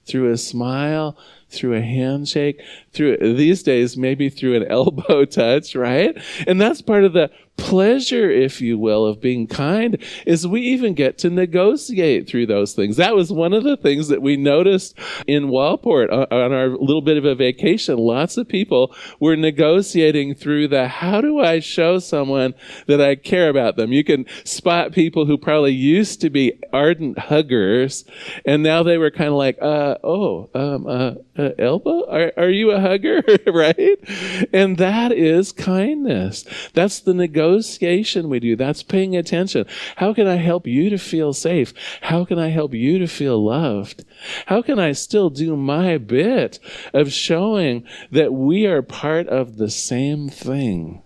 through 0.06 0.30
a 0.30 0.37
smile, 0.37 1.16
through 1.49 1.75
a 1.75 1.81
handshake, 1.81 2.61
through 2.93 3.17
these 3.19 3.62
days 3.62 3.97
maybe 3.97 4.29
through 4.29 4.57
an 4.57 4.67
elbow 4.71 5.25
touch, 5.25 5.75
right? 5.75 6.17
And 6.47 6.61
that's 6.61 6.83
part 6.83 7.05
of 7.05 7.12
the 7.12 7.31
pleasure, 7.57 8.31
if 8.31 8.61
you 8.61 8.79
will, 8.79 9.07
of 9.07 9.21
being 9.21 9.47
kind 9.47 10.03
is 10.26 10.47
we 10.47 10.61
even 10.61 10.95
get 10.95 11.19
to 11.19 11.31
negotiate 11.31 12.29
through 12.29 12.47
those 12.47 12.75
things. 12.75 12.97
That 12.97 13.15
was 13.15 13.33
one 13.33 13.53
of 13.53 13.65
the 13.65 13.76
things 13.76 14.09
that 14.09 14.23
we 14.23 14.37
noticed 14.37 14.97
in 15.26 15.47
Waldport 15.47 16.11
on 16.11 16.53
our 16.53 16.69
little 16.69 17.03
bit 17.03 17.17
of 17.17 17.25
a 17.25 17.35
vacation. 17.35 17.97
Lots 17.97 18.37
of 18.37 18.49
people 18.49 18.95
were 19.21 19.37
negotiating 19.37 20.35
through 20.35 20.69
the 20.69 20.88
how 20.88 21.21
do 21.21 21.41
I 21.41 21.61
show 21.61 21.99
someone 21.99 22.55
that 22.87 23.00
I 23.00 23.15
care 23.15 23.49
about 23.49 23.76
them? 23.76 23.93
You 23.93 24.05
can 24.05 24.26
spot 24.45 24.93
people 24.93 25.26
who 25.26 25.38
probably 25.38 25.73
used 25.73 26.21
to 26.21 26.31
be 26.31 26.61
ardent 26.73 27.19
huggers 27.19 28.05
and 28.45 28.62
now 28.62 28.83
they 28.83 28.99
were 28.99 29.11
kind 29.11 29.31
of 29.31 29.35
like, 29.35 29.59
uh, 29.61 29.97
oh, 30.05 30.50
um, 30.55 30.87
uh, 30.87 31.15
uh, 31.38 31.50
elbow? 31.59 32.09
Are, 32.09 32.33
are 32.37 32.50
you 32.50 32.71
a 32.71 32.81
hugger? 32.81 33.23
right? 33.47 33.99
And 34.52 34.76
that 34.78 35.12
is 35.12 35.52
kindness. 35.52 36.45
That's 36.75 37.00
the 37.00 37.14
negotiation 37.14 38.28
we 38.28 38.40
do. 38.40 38.57
That's 38.57 38.83
paying 38.83 39.16
attention. 39.16 39.66
How 39.97 40.14
can 40.14 40.26
I 40.26 40.37
help 40.37 40.66
you 40.66 40.90
to 40.90 40.99
feel 40.99 41.33
safe? 41.33 41.73
How 42.02 42.25
can 42.25 42.38
I 42.38 42.49
help 42.49 42.75
you 42.75 42.99
to 42.99 43.07
feel 43.07 43.45
loved? 43.45 44.05
How 44.47 44.62
can 44.62 44.78
I 44.78 44.93
still 44.93 45.31
do 45.31 45.57
my 45.57 45.99
bit 45.99 46.59
of 46.93 47.12
showing 47.12 47.85
that 48.11 48.33
we 48.33 48.66
are 48.66 48.83
part 48.83 49.28
of 49.28 49.57
the 49.57 49.71
same 49.71 50.28
thing? 50.28 51.02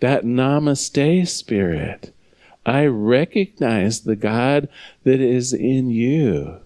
That 0.00 0.24
namaste 0.24 1.28
spirit. 1.28 2.14
I 2.66 2.86
recognize 2.86 4.02
the 4.02 4.16
God 4.16 4.68
that 5.04 5.20
is 5.20 5.52
in 5.52 5.90
you. 5.90 6.60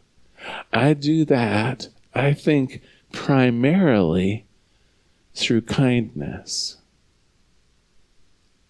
I 0.72 0.94
do 0.94 1.24
that, 1.24 1.88
I 2.18 2.34
think, 2.34 2.82
primarily 3.12 4.44
through 5.34 5.62
kindness. 5.62 6.76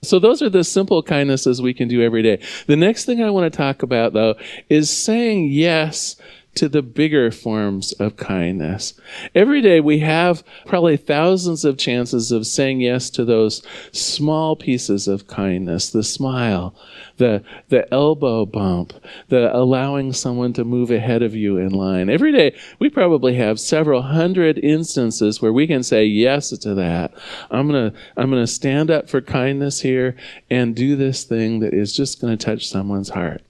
So 0.02 0.18
those 0.18 0.42
are 0.42 0.50
the 0.50 0.62
simple 0.62 1.02
kindnesses 1.02 1.60
we 1.60 1.74
can 1.74 1.88
do 1.88 2.02
every 2.02 2.22
day. 2.22 2.40
The 2.66 2.76
next 2.76 3.04
thing 3.04 3.22
I 3.22 3.30
want 3.30 3.52
to 3.52 3.56
talk 3.56 3.82
about 3.82 4.12
though 4.12 4.36
is 4.68 4.90
saying 4.90 5.48
yes 5.50 6.16
to 6.54 6.68
the 6.68 6.82
bigger 6.82 7.30
forms 7.30 7.92
of 7.92 8.16
kindness. 8.16 8.94
Every 9.34 9.60
day 9.60 9.80
we 9.80 10.00
have 10.00 10.42
probably 10.66 10.96
thousands 10.96 11.64
of 11.64 11.78
chances 11.78 12.32
of 12.32 12.46
saying 12.46 12.80
yes 12.80 13.10
to 13.10 13.24
those 13.24 13.62
small 13.92 14.56
pieces 14.56 15.06
of 15.06 15.28
kindness, 15.28 15.90
the 15.90 16.02
smile, 16.02 16.74
the, 17.18 17.44
the 17.68 17.92
elbow 17.94 18.44
bump, 18.44 18.92
the 19.28 19.54
allowing 19.54 20.12
someone 20.12 20.52
to 20.54 20.64
move 20.64 20.90
ahead 20.90 21.22
of 21.22 21.34
you 21.34 21.58
in 21.58 21.70
line. 21.70 22.10
Every 22.10 22.32
day 22.32 22.56
we 22.80 22.90
probably 22.90 23.36
have 23.36 23.60
several 23.60 24.02
hundred 24.02 24.58
instances 24.58 25.40
where 25.40 25.52
we 25.52 25.66
can 25.66 25.82
say 25.84 26.04
yes 26.04 26.50
to 26.50 26.74
that. 26.74 27.14
I'm 27.50 27.68
going 27.68 27.92
to, 27.92 27.98
I'm 28.16 28.30
going 28.30 28.42
to 28.42 28.46
stand 28.52 28.90
up 28.90 29.08
for 29.08 29.20
kindness 29.20 29.80
here 29.80 30.16
and 30.50 30.74
do 30.74 30.96
this 30.96 31.24
thing 31.24 31.60
that 31.60 31.72
is 31.72 31.92
just 31.92 32.20
going 32.20 32.36
to 32.36 32.44
touch 32.44 32.68
someone's 32.68 33.10
heart. 33.10 33.42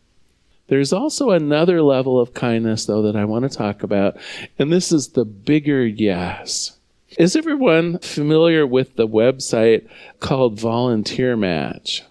There's 0.69 0.93
also 0.93 1.31
another 1.31 1.83
level 1.83 2.21
of 2.21 2.35
kindness, 2.35 2.87
though, 2.87 3.03
that 3.03 3.17
I 3.17 3.25
want 3.25 3.51
to 3.51 3.57
talk 3.57 3.83
about, 3.83 4.17
and 4.59 4.73
this 4.73 4.93
is 4.93 5.09
the 5.09 5.25
bigger 5.25 5.85
yes. 5.85 6.79
Is 7.19 7.35
everyone 7.35 7.99
familiar 7.99 8.67
with 8.67 8.97
the 8.97 9.09
website 9.09 9.89
called 10.21 10.61
Volunteer 10.61 11.37
Match? 11.37 12.05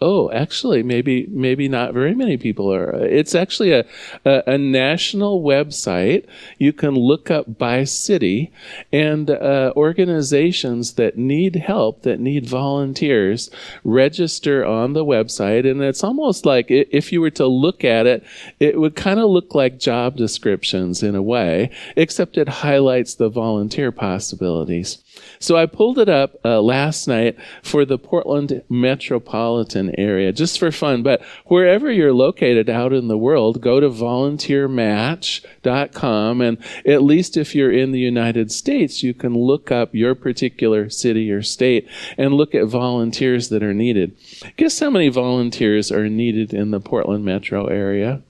Oh, 0.00 0.30
actually, 0.30 0.82
maybe 0.82 1.26
maybe 1.30 1.68
not 1.68 1.94
very 1.94 2.14
many 2.14 2.36
people 2.36 2.72
are. 2.72 2.94
It's 3.04 3.34
actually 3.34 3.72
a, 3.72 3.84
a, 4.24 4.42
a 4.46 4.58
national 4.58 5.42
website. 5.42 6.26
You 6.58 6.72
can 6.72 6.94
look 6.94 7.30
up 7.30 7.58
by 7.58 7.84
city 7.84 8.52
and 8.92 9.30
uh, 9.30 9.72
organizations 9.76 10.94
that 10.94 11.16
need 11.16 11.56
help, 11.56 12.02
that 12.02 12.20
need 12.20 12.46
volunteers, 12.46 13.50
register 13.84 14.64
on 14.64 14.92
the 14.92 15.04
website. 15.04 15.68
And 15.70 15.80
it's 15.82 16.04
almost 16.04 16.44
like 16.44 16.66
if 16.68 17.12
you 17.12 17.20
were 17.20 17.30
to 17.30 17.46
look 17.46 17.84
at 17.84 18.06
it, 18.06 18.24
it 18.60 18.78
would 18.78 18.96
kind 18.96 19.18
of 19.18 19.30
look 19.30 19.54
like 19.54 19.78
job 19.78 20.16
descriptions 20.16 21.02
in 21.02 21.14
a 21.14 21.22
way, 21.22 21.70
except 21.96 22.36
it 22.36 22.48
highlights 22.48 23.14
the 23.14 23.28
volunteer 23.28 23.92
possibilities. 23.92 25.02
So 25.38 25.56
I 25.56 25.66
pulled 25.66 25.98
it 25.98 26.08
up 26.08 26.40
uh, 26.44 26.60
last 26.60 27.06
night 27.08 27.36
for 27.62 27.84
the 27.84 27.98
Portland 27.98 28.62
metropolitan 28.68 29.92
area, 29.98 30.32
just 30.32 30.58
for 30.58 30.70
fun. 30.70 31.02
But 31.02 31.22
wherever 31.46 31.90
you're 31.90 32.12
located 32.12 32.70
out 32.70 32.92
in 32.92 33.08
the 33.08 33.18
world, 33.18 33.60
go 33.60 33.80
to 33.80 33.88
volunteermatch.com. 33.88 36.40
And 36.40 36.58
at 36.84 37.02
least 37.02 37.36
if 37.36 37.52
you're 37.54 37.72
in 37.72 37.92
the 37.92 38.00
United 38.00 38.50
States, 38.52 39.02
you 39.02 39.14
can 39.14 39.34
look 39.34 39.70
up 39.70 39.94
your 39.94 40.14
particular 40.14 40.90
city 40.90 41.30
or 41.30 41.42
state 41.42 41.88
and 42.16 42.34
look 42.34 42.54
at 42.54 42.66
volunteers 42.66 43.48
that 43.50 43.62
are 43.62 43.74
needed. 43.74 44.16
Guess 44.56 44.80
how 44.80 44.90
many 44.90 45.08
volunteers 45.08 45.92
are 45.92 46.08
needed 46.08 46.54
in 46.54 46.70
the 46.70 46.80
Portland 46.80 47.24
metro 47.24 47.66
area? 47.66 48.22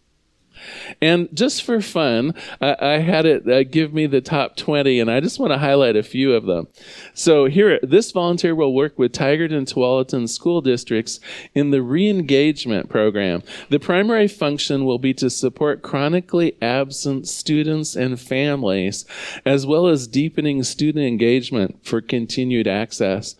And 1.00 1.28
just 1.34 1.62
for 1.62 1.80
fun, 1.80 2.34
I, 2.60 2.76
I 2.80 2.98
had 2.98 3.26
it 3.26 3.48
uh, 3.48 3.64
give 3.64 3.92
me 3.92 4.06
the 4.06 4.20
top 4.20 4.56
20, 4.56 5.00
and 5.00 5.10
I 5.10 5.20
just 5.20 5.38
want 5.38 5.52
to 5.52 5.58
highlight 5.58 5.96
a 5.96 6.02
few 6.02 6.32
of 6.34 6.46
them. 6.46 6.68
So 7.14 7.46
here, 7.46 7.78
this 7.82 8.12
volunteer 8.12 8.54
will 8.54 8.74
work 8.74 8.98
with 8.98 9.12
Tigard 9.12 9.52
and 9.52 9.66
Tualatin 9.66 10.28
school 10.28 10.60
districts 10.60 11.20
in 11.54 11.70
the 11.70 11.82
re-engagement 11.82 12.88
program. 12.88 13.42
The 13.68 13.80
primary 13.80 14.28
function 14.28 14.84
will 14.84 14.98
be 14.98 15.14
to 15.14 15.30
support 15.30 15.82
chronically 15.82 16.56
absent 16.60 17.28
students 17.28 17.96
and 17.96 18.20
families, 18.20 19.04
as 19.44 19.66
well 19.66 19.86
as 19.86 20.06
deepening 20.06 20.62
student 20.62 21.04
engagement 21.04 21.84
for 21.84 22.00
continued 22.00 22.66
access. 22.66 23.36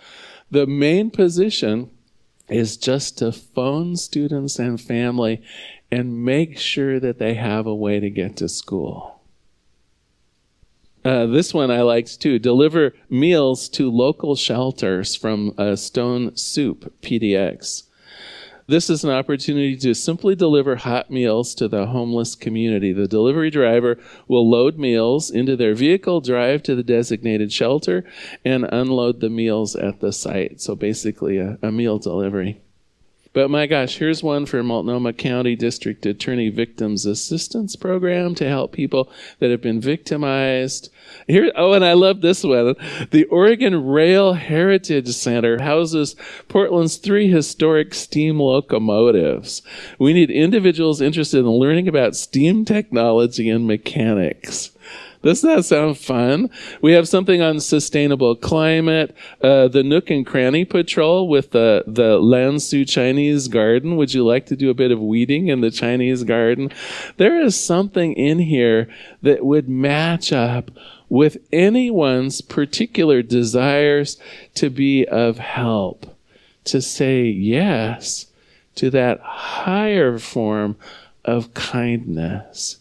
The 0.50 0.66
main 0.66 1.11
position 1.11 1.90
is 2.49 2.76
just 2.76 3.19
to 3.19 3.33
phone 3.33 3.97
students 3.97 4.59
and 4.59 4.81
family 4.81 5.43
and 5.94 6.24
make 6.24 6.58
sure 6.58 6.98
that 6.98 7.20
they 7.20 7.34
have 7.34 7.66
a 7.69 7.75
way 7.75 8.00
to 8.00 8.10
get 8.10 8.36
to 8.36 8.49
school. 8.49 9.21
Uh, 11.04 11.26
this 11.26 11.54
one 11.54 11.71
I 11.71 11.82
liked 11.82 12.21
too. 12.21 12.40
Deliver 12.40 12.95
meals 13.08 13.69
to 13.69 13.92
local 13.92 14.34
shelters 14.34 15.14
from 15.14 15.54
uh, 15.56 15.76
Stone 15.76 16.36
Soup 16.36 16.92
PDX. 17.00 17.84
This 18.66 18.90
is 18.90 19.04
an 19.04 19.10
opportunity 19.10 19.76
to 19.76 19.95
simply 19.95 20.34
deliver 20.34 20.75
hot 20.75 21.12
meals 21.12 21.54
to 21.56 21.69
the 21.69 21.86
homeless 21.86 22.34
community. 22.34 22.92
The 22.92 23.06
delivery 23.06 23.50
driver 23.50 23.97
will 24.26 24.50
load 24.50 24.76
meals 24.76 25.30
into 25.30 25.54
their 25.54 25.75
vehicle, 25.75 26.21
drive 26.21 26.64
to 26.64 26.75
the 26.75 26.82
designated 26.82 27.52
shelter, 27.52 28.04
and 28.45 28.64
unload 28.64 29.21
the 29.21 29.30
meals 29.30 29.76
at 29.76 30.00
the 30.00 30.12
site. 30.12 30.60
So 30.60 30.75
basically, 30.75 31.38
a, 31.38 31.56
a 31.62 31.71
meal 31.71 32.00
delivery. 32.00 32.62
But 33.34 33.50
my 33.50 33.66
gosh, 33.66 33.99
here's 33.99 34.23
one 34.23 34.47
for 34.47 34.62
Multnomah 34.62 35.14
County 35.14 35.56
District 35.56 36.06
Attorney 36.06 36.50
Victims 36.50 37.04
Assistance 37.04 37.75
Program 37.75 38.36
to 38.36 38.49
help 38.49 38.70
people 38.70 39.10
that 39.40 39.50
have 39.50 39.60
been 39.60 39.80
victimized. 39.80 40.88
Here, 41.26 41.50
oh, 41.56 41.73
and 41.73 41.84
I 41.84 41.94
love 41.94 42.20
this 42.20 42.44
one. 42.44 42.76
The 43.10 43.25
Oregon 43.25 43.86
Rail 43.86 44.34
Heritage 44.34 45.08
Center 45.08 45.60
houses 45.60 46.14
Portland's 46.47 46.97
three 46.97 47.28
historic 47.28 47.92
steam 47.92 48.38
locomotives. 48.38 49.62
We 49.99 50.12
need 50.12 50.30
individuals 50.30 51.00
interested 51.00 51.40
in 51.40 51.50
learning 51.50 51.88
about 51.88 52.14
steam 52.14 52.64
technology 52.64 53.50
and 53.50 53.66
mechanics. 53.66 54.70
Doesn't 55.25 55.49
that 55.49 55.65
sound 55.65 55.97
fun? 55.97 56.50
We 56.82 56.93
have 56.93 57.08
something 57.08 57.41
on 57.41 57.58
sustainable 57.58 58.37
climate, 58.37 59.17
uh, 59.41 59.69
the 59.69 59.82
Nook 59.82 60.10
and 60.10 60.26
Cranny 60.26 60.67
Patrol 60.67 61.26
with 61.28 61.52
the, 61.52 61.82
the 61.87 62.19
Lan 62.19 62.60
Su 62.60 62.84
Chinese 62.84 63.49
Garden. 63.49 63.97
Would 63.97 64.13
you 64.13 64.23
like 64.23 64.45
to 64.47 64.56
do 64.56 64.69
a 64.69 64.75
bit 64.75 64.91
of 64.91 65.00
weeding 65.00 65.49
in 65.49 65.63
the 65.63 65.71
Chinese 65.71 66.25
garden? 66.25 66.71
There 67.17 67.41
is 67.41 67.58
something 67.58 68.13
in 68.13 68.39
here 68.39 68.87
that 69.23 69.47
would 69.47 69.67
match 69.67 70.30
up 70.30 70.71
with 71.08 71.39
anyone's 71.50 72.43
particular 72.43 73.23
desires 73.23 74.19
to 74.56 74.69
be 74.69 75.06
of 75.06 75.39
help, 75.39 76.19
to 76.65 76.82
say 76.82 77.25
yes 77.25 78.26
to 78.75 78.91
that 78.91 79.21
higher 79.21 80.19
form 80.19 80.76
of 81.25 81.54
kindness 81.54 82.76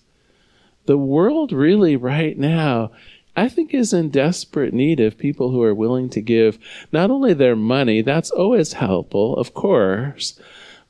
the 0.85 0.97
world 0.97 1.51
really 1.51 1.95
right 1.95 2.37
now 2.37 2.91
I 3.35 3.49
think 3.49 3.73
is 3.73 3.93
in 3.93 4.09
desperate 4.09 4.73
need 4.73 4.99
of 4.99 5.17
people 5.17 5.49
who 5.49 5.63
are 5.63 5.73
willing 5.73 6.09
to 6.09 6.21
give 6.21 6.59
not 6.91 7.09
only 7.09 7.33
their 7.33 7.55
money, 7.55 8.01
that's 8.01 8.29
always 8.29 8.73
helpful, 8.73 9.35
of 9.37 9.55
course, 9.55 10.39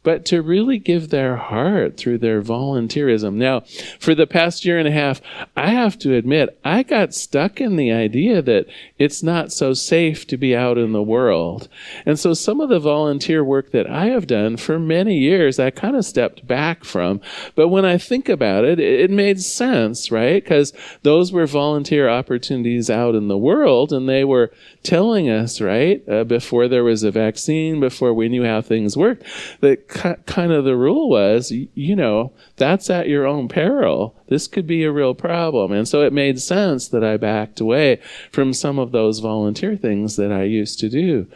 but 0.03 0.25
to 0.25 0.41
really 0.41 0.77
give 0.77 1.09
their 1.09 1.37
heart 1.37 1.97
through 1.97 2.17
their 2.17 2.41
volunteerism. 2.41 3.35
Now, 3.35 3.61
for 3.99 4.13
the 4.13 4.27
past 4.27 4.65
year 4.65 4.77
and 4.77 4.87
a 4.87 4.91
half, 4.91 5.21
I 5.55 5.71
have 5.71 5.97
to 5.99 6.13
admit, 6.13 6.59
I 6.63 6.83
got 6.83 7.13
stuck 7.13 7.59
in 7.59 7.77
the 7.77 7.91
idea 7.91 8.41
that 8.41 8.67
it's 8.99 9.23
not 9.23 9.51
so 9.51 9.73
safe 9.73 10.27
to 10.27 10.37
be 10.37 10.55
out 10.55 10.77
in 10.77 10.91
the 10.91 11.01
world. 11.01 11.67
And 12.05 12.19
so 12.19 12.33
some 12.33 12.59
of 12.59 12.69
the 12.69 12.79
volunteer 12.79 13.43
work 13.43 13.71
that 13.71 13.89
I 13.89 14.07
have 14.07 14.27
done 14.27 14.57
for 14.57 14.77
many 14.77 15.17
years, 15.17 15.59
I 15.59 15.71
kind 15.71 15.95
of 15.95 16.05
stepped 16.05 16.45
back 16.45 16.83
from. 16.83 17.21
But 17.55 17.69
when 17.69 17.85
I 17.85 17.97
think 17.97 18.29
about 18.29 18.65
it, 18.65 18.79
it 18.79 19.09
made 19.09 19.41
sense, 19.41 20.11
right? 20.11 20.43
Because 20.43 20.73
those 21.03 21.31
were 21.31 21.47
volunteer 21.47 22.09
opportunities 22.09 22.89
out 22.89 23.15
in 23.15 23.27
the 23.27 23.37
world 23.37 23.93
and 23.93 24.07
they 24.07 24.23
were 24.23 24.51
telling 24.83 25.29
us, 25.29 25.61
right, 25.61 26.07
uh, 26.09 26.23
before 26.25 26.67
there 26.67 26.83
was 26.83 27.03
a 27.03 27.11
vaccine, 27.11 27.79
before 27.79 28.13
we 28.13 28.27
knew 28.27 28.43
how 28.43 28.61
things 28.61 28.97
worked, 28.97 29.23
that 29.61 29.87
kind 29.93 30.51
of 30.51 30.65
the 30.65 30.75
rule 30.75 31.09
was, 31.09 31.51
you 31.51 31.95
know, 31.95 32.33
that's 32.57 32.89
at 32.89 33.07
your 33.07 33.25
own 33.25 33.47
peril. 33.47 34.15
This 34.27 34.47
could 34.47 34.67
be 34.67 34.83
a 34.83 34.91
real 34.91 35.13
problem. 35.13 35.71
And 35.71 35.87
so 35.87 36.01
it 36.01 36.11
made 36.11 36.39
sense 36.39 36.87
that 36.89 37.03
I 37.03 37.17
backed 37.17 37.59
away 37.59 38.01
from 38.31 38.53
some 38.53 38.79
of 38.79 38.91
those 38.91 39.19
volunteer 39.19 39.75
things 39.75 40.15
that 40.15 40.31
I 40.31 40.43
used 40.43 40.79
to 40.79 40.89
do. 40.89 41.27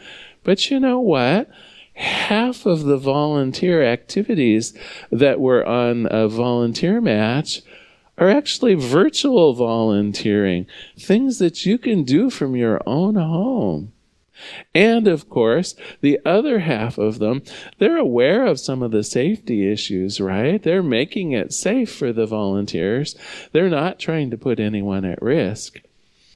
But 0.44 0.70
you 0.70 0.80
know 0.80 1.00
what? 1.00 1.48
Half 1.94 2.66
of 2.66 2.84
the 2.84 2.96
volunteer 2.96 3.82
activities 3.82 4.76
that 5.10 5.40
were 5.40 5.66
on 5.66 6.06
a 6.10 6.28
volunteer 6.28 7.00
match 7.00 7.62
are 8.16 8.28
actually 8.28 8.74
virtual 8.74 9.54
volunteering, 9.54 10.66
things 10.98 11.38
that 11.38 11.64
you 11.64 11.78
can 11.78 12.04
do 12.04 12.30
from 12.30 12.56
your 12.56 12.80
own 12.86 13.14
home. 13.14 13.92
And 14.74 15.08
of 15.08 15.28
course, 15.28 15.74
the 16.00 16.20
other 16.24 16.60
half 16.60 16.98
of 16.98 17.18
them, 17.18 17.42
they're 17.78 17.96
aware 17.96 18.46
of 18.46 18.60
some 18.60 18.82
of 18.82 18.90
the 18.90 19.04
safety 19.04 19.70
issues, 19.70 20.20
right? 20.20 20.62
They're 20.62 20.82
making 20.82 21.32
it 21.32 21.52
safe 21.52 21.92
for 21.94 22.12
the 22.12 22.26
volunteers. 22.26 23.16
They're 23.52 23.70
not 23.70 23.98
trying 23.98 24.30
to 24.30 24.38
put 24.38 24.60
anyone 24.60 25.04
at 25.04 25.22
risk. 25.22 25.80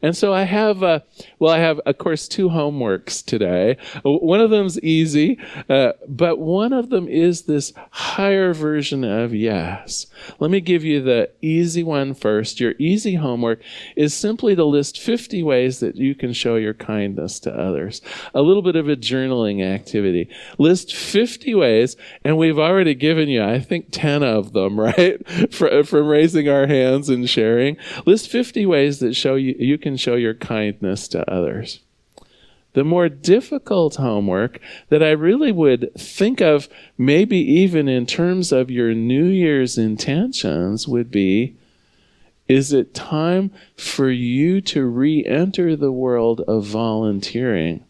And 0.03 0.17
so 0.17 0.35
I 0.35 0.43
have, 0.43 0.83
uh, 0.83 1.01
well, 1.39 1.53
I 1.53 1.59
have, 1.59 1.79
of 1.81 1.99
course, 1.99 2.27
two 2.27 2.49
homeworks 2.49 3.25
today. 3.25 3.77
One 4.03 4.41
of 4.41 4.51
them's 4.51 4.79
easy, 4.81 5.39
uh, 5.69 5.93
but 6.09 6.39
one 6.41 6.73
of 6.73 6.91
them 6.91 7.07
is 7.07 7.43
this 7.43 7.73
higher 7.91 8.53
version 8.53 9.05
of 9.05 9.33
yes. 9.33 10.07
Let 10.41 10.51
me 10.51 10.61
give 10.61 10.85
you 10.85 11.01
the 11.01 11.31
easy 11.41 11.85
one 11.85 12.15
first. 12.15 12.59
Your 12.59 12.75
easy 12.79 13.15
homework 13.15 13.63
is 13.97 14.13
simply 14.13 14.57
to 14.57 14.65
list 14.65 14.99
50 14.99 15.43
ways 15.45 15.79
that 15.81 15.97
you 15.97 16.15
can 16.17 16.33
show 16.33 16.57
your 16.57 16.75
kindness 16.75 17.39
to 17.41 17.53
others. 17.53 18.03
A 18.35 18.43
little 18.43 18.63
bit 18.63 18.77
of 18.77 18.89
a 18.89 18.97
journaling 18.97 19.63
activity. 19.65 20.29
List 20.59 20.95
50 20.95 21.55
ways, 21.55 21.97
and 22.25 22.37
we've 22.37 22.59
already 22.59 22.95
given 22.95 23.29
you, 23.29 23.43
I 23.43 23.61
think, 23.61 23.89
10 23.93 24.23
of 24.23 24.53
them, 24.53 24.81
right? 24.81 25.25
From 25.53 26.07
raising 26.07 26.49
our 26.49 26.67
hands 26.67 27.09
and 27.09 27.29
sharing. 27.29 27.77
List 28.05 28.29
50 28.29 28.67
ways 28.67 28.99
that 28.99 29.15
show 29.15 29.37
you, 29.37 29.55
you 29.59 29.79
can 29.79 29.92
show 29.97 30.15
your 30.17 30.35
kindness 30.35 31.09
to 31.09 31.31
others. 31.31 31.81
The 32.75 32.85
more 32.85 33.09
difficult 33.09 33.97
homework 33.97 34.59
that 34.89 35.03
I 35.03 35.11
really 35.11 35.53
would 35.53 35.93
think 35.95 36.41
of, 36.41 36.69
maybe 36.97 37.37
even 37.37 37.87
in 37.87 38.07
terms 38.07 38.51
of 38.51 38.71
your 38.71 38.95
New 38.95 39.27
Year's 39.27 39.77
intentions, 39.77 40.89
would 40.89 41.11
be 41.11 41.57
is 42.49 42.73
it 42.73 42.93
time 42.93 43.51
for 43.77 44.11
you 44.11 44.61
to 44.63 44.85
re 44.85 45.25
enter 45.25 45.77
the 45.77 45.93
world 45.93 46.41
of 46.43 46.65
volunteering? 46.65 47.85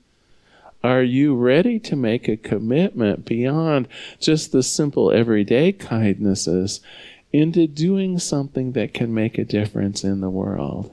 Are 0.85 1.03
you 1.03 1.35
ready 1.35 1.79
to 1.81 1.97
make 1.97 2.29
a 2.29 2.37
commitment 2.37 3.25
beyond 3.25 3.89
just 4.21 4.53
the 4.53 4.63
simple 4.63 5.11
everyday 5.13 5.73
kindnesses 5.73 6.81
into 7.33 7.67
doing 7.67 8.19
something 8.19 8.73
that 8.73 8.93
can 8.93 9.15
make 9.15 9.39
a 9.39 9.45
difference 9.45 10.05
in 10.05 10.21
the 10.21 10.31
world? 10.31 10.93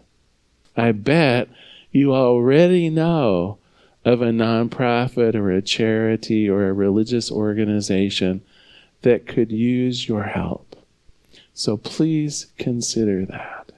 I 0.75 0.91
bet 0.91 1.49
you 1.91 2.13
already 2.13 2.89
know 2.89 3.57
of 4.05 4.21
a 4.21 4.31
nonprofit 4.31 5.35
or 5.35 5.51
a 5.51 5.61
charity 5.61 6.49
or 6.49 6.67
a 6.67 6.73
religious 6.73 7.31
organization 7.31 8.41
that 9.01 9.27
could 9.27 9.51
use 9.51 10.07
your 10.07 10.23
help. 10.23 10.75
So 11.53 11.77
please 11.77 12.47
consider 12.57 13.25
that. 13.25 13.71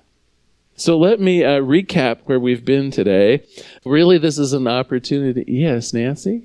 So 0.75 0.97
let 0.97 1.19
me 1.19 1.43
uh, 1.43 1.61
recap 1.61 2.19
where 2.25 2.39
we've 2.39 2.65
been 2.65 2.91
today. 2.91 3.45
Really, 3.85 4.17
this 4.17 4.37
is 4.37 4.53
an 4.53 4.67
opportunity. 4.67 5.43
Yes, 5.47 5.93
Nancy? 5.93 6.43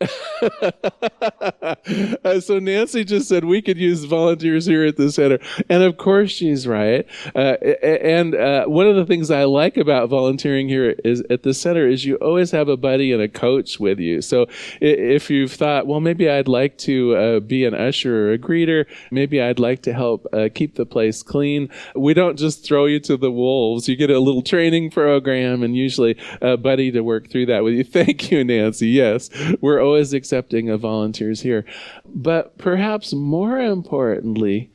so 2.40 2.58
Nancy 2.58 3.04
just 3.04 3.28
said 3.28 3.44
we 3.44 3.62
could 3.62 3.78
use 3.78 4.04
volunteers 4.04 4.66
here 4.66 4.84
at 4.84 4.96
the 4.96 5.10
center, 5.10 5.38
and 5.68 5.82
of 5.82 5.96
course 5.96 6.30
she's 6.30 6.66
right. 6.66 7.06
Uh, 7.34 7.56
and 7.82 8.34
uh, 8.34 8.66
one 8.66 8.86
of 8.86 8.96
the 8.96 9.06
things 9.06 9.30
I 9.30 9.44
like 9.44 9.76
about 9.76 10.08
volunteering 10.08 10.68
here 10.68 10.94
is 11.04 11.22
at 11.30 11.42
the 11.42 11.54
center 11.54 11.88
is 11.88 12.04
you 12.04 12.16
always 12.16 12.50
have 12.50 12.68
a 12.68 12.76
buddy 12.76 13.12
and 13.12 13.22
a 13.22 13.28
coach 13.28 13.80
with 13.80 13.98
you. 13.98 14.22
So 14.22 14.46
if 14.80 15.30
you've 15.30 15.52
thought, 15.52 15.86
well, 15.86 16.00
maybe 16.00 16.30
I'd 16.30 16.48
like 16.48 16.78
to 16.78 17.16
uh, 17.16 17.40
be 17.40 17.64
an 17.64 17.74
usher 17.74 18.28
or 18.28 18.32
a 18.32 18.38
greeter, 18.38 18.86
maybe 19.10 19.40
I'd 19.40 19.58
like 19.58 19.82
to 19.82 19.92
help 19.92 20.26
uh, 20.32 20.48
keep 20.54 20.76
the 20.76 20.86
place 20.86 21.22
clean. 21.22 21.70
We 21.94 22.14
don't 22.14 22.38
just 22.38 22.64
throw 22.64 22.86
you 22.86 23.00
to 23.00 23.16
the 23.16 23.30
wolves. 23.30 23.88
You 23.88 23.96
get 23.96 24.10
a 24.10 24.20
little 24.20 24.42
training 24.42 24.90
program, 24.90 25.62
and 25.62 25.76
usually 25.76 26.16
a 26.40 26.56
buddy 26.56 26.90
to 26.92 27.00
work 27.00 27.30
through 27.30 27.46
that 27.46 27.64
with 27.64 27.74
you. 27.74 27.84
Thank 27.84 28.30
you, 28.30 28.44
Nancy. 28.44 28.88
Yes, 28.88 29.30
we're 29.60 29.80
always 29.88 30.12
accepting 30.12 30.68
of 30.68 30.80
volunteers 30.80 31.40
here. 31.40 31.64
But 32.06 32.58
perhaps 32.58 33.12
more 33.12 33.58
importantly, 33.58 34.70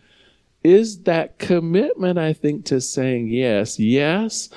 is 0.63 1.03
that 1.03 1.37
commitment, 1.39 2.17
I 2.17 2.33
think, 2.33 2.65
to 2.65 2.81
saying 2.81 3.27
yes. 3.27 3.79
Yes, 3.79 4.49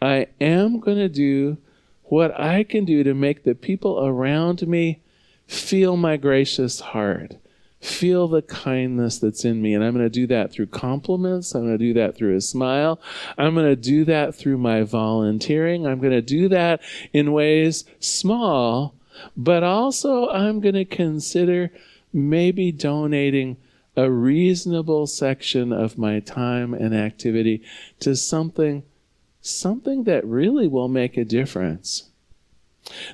I 0.00 0.28
am 0.40 0.78
going 0.80 0.98
to 0.98 1.08
do 1.08 1.56
what 2.04 2.38
I 2.38 2.64
can 2.64 2.84
do 2.84 3.02
to 3.02 3.14
make 3.14 3.44
the 3.44 3.54
people 3.54 4.06
around 4.06 4.66
me 4.68 5.00
feel 5.46 5.96
my 5.96 6.16
gracious 6.16 6.80
heart, 6.80 7.36
feel 7.80 8.28
the 8.28 8.42
kindness 8.42 9.18
that's 9.18 9.44
in 9.44 9.62
me. 9.62 9.74
And 9.74 9.82
I'm 9.82 9.94
going 9.94 10.04
to 10.04 10.10
do 10.10 10.26
that 10.26 10.52
through 10.52 10.66
compliments. 10.66 11.54
I'm 11.54 11.62
going 11.62 11.78
to 11.78 11.84
do 11.84 11.94
that 11.94 12.14
through 12.14 12.36
a 12.36 12.40
smile. 12.40 13.00
I'm 13.38 13.54
going 13.54 13.66
to 13.66 13.76
do 13.76 14.04
that 14.04 14.34
through 14.34 14.58
my 14.58 14.82
volunteering. 14.82 15.86
I'm 15.86 15.98
going 15.98 16.12
to 16.12 16.22
do 16.22 16.48
that 16.50 16.82
in 17.12 17.32
ways 17.32 17.84
small 18.00 18.94
but 19.36 19.62
also, 19.62 20.28
I'm 20.28 20.60
going 20.60 20.74
to 20.74 20.84
consider 20.84 21.70
maybe 22.12 22.72
donating 22.72 23.56
a 23.96 24.10
reasonable 24.10 25.06
section 25.06 25.72
of 25.72 25.98
my 25.98 26.20
time 26.20 26.74
and 26.74 26.94
activity 26.94 27.62
to 28.00 28.16
something 28.16 28.82
something 29.40 30.04
that 30.04 30.24
really 30.24 30.66
will 30.66 30.88
make 30.88 31.18
a 31.18 31.24
difference. 31.24 32.04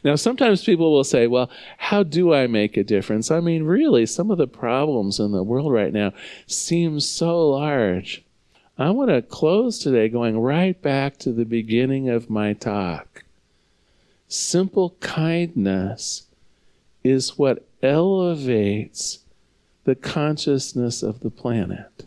Now, 0.05 0.15
sometimes 0.15 0.65
people 0.65 0.93
will 0.93 1.05
say, 1.05 1.27
well, 1.27 1.51
how 1.79 2.03
do 2.03 2.33
I 2.33 2.47
make 2.47 2.77
a 2.77 2.85
difference? 2.85 3.31
I 3.31 3.41
mean, 3.41 3.65
really, 3.65 4.07
some 4.07 4.31
of 4.31 4.39
the 4.39 4.47
problems 4.47 5.19
in 5.19 5.33
the 5.33 5.43
world 5.43 5.73
right 5.73 5.93
now 5.93 6.13
seem 6.47 7.01
so 7.01 7.51
large. 7.51 8.25
I 8.79 8.91
want 8.91 9.11
to 9.11 9.23
close 9.23 9.79
today 9.79 10.09
going 10.09 10.39
right 10.39 10.81
back 10.81 11.19
to 11.19 11.33
the 11.33 11.45
beginning 11.45 12.09
of 12.09 12.31
my 12.31 12.53
talk. 12.53 13.25
Simple 14.31 14.91
kindness 15.01 16.29
is 17.03 17.37
what 17.37 17.67
elevates 17.83 19.25
the 19.83 19.97
consciousness 19.97 21.03
of 21.03 21.19
the 21.19 21.31
planet. 21.31 22.07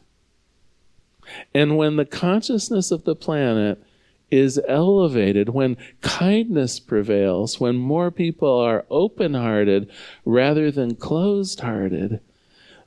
And 1.54 1.76
when 1.76 1.98
the 1.98 2.06
consciousness 2.06 2.92
of 2.92 3.04
the 3.04 3.14
planet 3.16 3.84
is 4.32 4.58
elevated, 4.70 5.50
when 5.50 5.76
kindness 6.00 6.80
prevails, 6.80 7.60
when 7.60 7.76
more 7.76 8.10
people 8.10 8.58
are 8.58 8.86
open 8.90 9.34
hearted 9.34 9.92
rather 10.24 10.72
than 10.72 10.96
closed 10.96 11.60
hearted, 11.60 12.22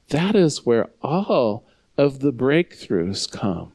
that 0.09 0.35
is 0.35 0.65
where 0.65 0.89
all 1.03 1.67
of 1.99 2.21
the 2.21 2.33
breakthroughs 2.33 3.31
come. 3.31 3.73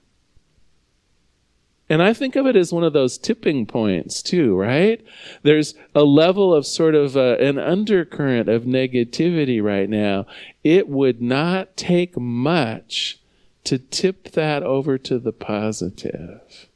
And 1.91 2.01
I 2.01 2.13
think 2.13 2.37
of 2.37 2.47
it 2.47 2.55
as 2.55 2.71
one 2.71 2.85
of 2.85 2.93
those 2.93 3.17
tipping 3.17 3.65
points, 3.65 4.21
too, 4.21 4.57
right? 4.57 5.03
There's 5.43 5.73
a 5.93 6.03
level 6.05 6.53
of 6.53 6.65
sort 6.65 6.95
of 6.95 7.17
uh, 7.17 7.35
an 7.35 7.59
undercurrent 7.59 8.47
of 8.47 8.63
negativity 8.63 9.61
right 9.61 9.89
now. 9.89 10.25
It 10.63 10.87
would 10.87 11.21
not 11.21 11.75
take 11.75 12.17
much 12.17 13.19
to 13.65 13.77
tip 13.77 14.31
that 14.31 14.63
over 14.63 14.97
to 14.99 15.19
the 15.19 15.33
positive. 15.33 16.69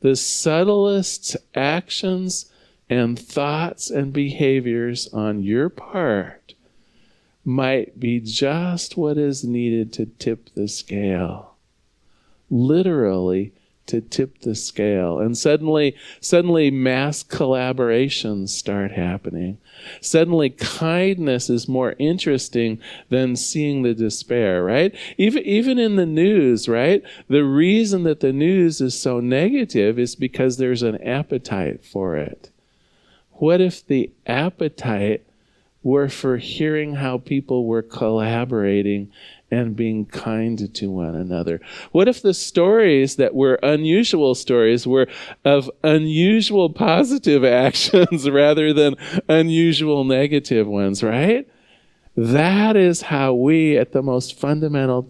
The 0.00 0.16
subtlest 0.16 1.38
actions 1.54 2.52
and 2.90 3.18
thoughts 3.18 3.88
and 3.88 4.12
behaviors 4.12 5.08
on 5.14 5.42
your 5.42 5.70
part 5.70 6.52
might 7.42 7.98
be 7.98 8.20
just 8.20 8.98
what 8.98 9.16
is 9.16 9.44
needed 9.44 9.94
to 9.94 10.04
tip 10.04 10.50
the 10.54 10.68
scale. 10.68 11.54
Literally, 12.50 13.54
to 13.86 14.00
tip 14.00 14.40
the 14.40 14.54
scale. 14.54 15.18
And 15.18 15.36
suddenly 15.36 15.96
suddenly 16.20 16.70
mass 16.70 17.22
collaborations 17.22 18.50
start 18.50 18.92
happening. 18.92 19.58
Suddenly 20.00 20.50
kindness 20.50 21.50
is 21.50 21.68
more 21.68 21.94
interesting 21.98 22.80
than 23.10 23.36
seeing 23.36 23.82
the 23.82 23.94
despair 23.94 24.64
right? 24.64 24.94
Even 25.18 25.42
even 25.44 25.78
in 25.78 25.96
the 25.96 26.06
news 26.06 26.68
right? 26.68 27.02
The 27.28 27.44
reason 27.44 28.04
that 28.04 28.20
the 28.20 28.32
news 28.32 28.80
is 28.80 28.98
so 28.98 29.20
negative 29.20 29.98
is 29.98 30.16
because 30.16 30.56
there's 30.56 30.82
an 30.82 31.02
appetite 31.02 31.84
for 31.84 32.16
it. 32.16 32.50
What 33.32 33.60
if 33.60 33.86
the 33.86 34.10
appetite 34.26 35.26
were 35.84 36.08
for 36.08 36.38
hearing 36.38 36.94
how 36.94 37.18
people 37.18 37.66
were 37.66 37.82
collaborating 37.82 39.12
and 39.50 39.76
being 39.76 40.06
kind 40.06 40.74
to 40.74 40.90
one 40.90 41.14
another? 41.14 41.60
What 41.92 42.08
if 42.08 42.22
the 42.22 42.34
stories 42.34 43.16
that 43.16 43.34
were 43.34 43.58
unusual 43.62 44.34
stories 44.34 44.86
were 44.86 45.08
of 45.44 45.70
unusual 45.82 46.70
positive 46.70 47.44
actions 47.44 48.28
rather 48.28 48.72
than 48.72 48.96
unusual 49.28 50.04
negative 50.04 50.66
ones, 50.66 51.02
right? 51.02 51.48
That 52.16 52.76
is 52.76 53.02
how 53.02 53.34
we, 53.34 53.76
at 53.76 53.92
the 53.92 54.02
most 54.02 54.38
fundamental 54.38 55.08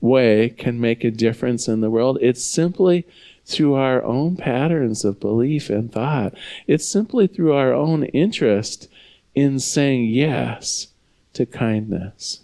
way, 0.00 0.48
can 0.50 0.80
make 0.80 1.04
a 1.04 1.10
difference 1.10 1.68
in 1.68 1.80
the 1.80 1.90
world. 1.90 2.18
It's 2.20 2.44
simply 2.44 3.06
through 3.44 3.74
our 3.74 4.02
own 4.02 4.36
patterns 4.36 5.04
of 5.04 5.20
belief 5.20 5.70
and 5.70 5.92
thought. 5.92 6.34
It's 6.66 6.86
simply 6.86 7.26
through 7.26 7.52
our 7.52 7.72
own 7.72 8.04
interest 8.04 8.88
in 9.34 9.58
saying 9.58 10.06
yes 10.06 10.88
to 11.34 11.46
kindness. 11.46 12.39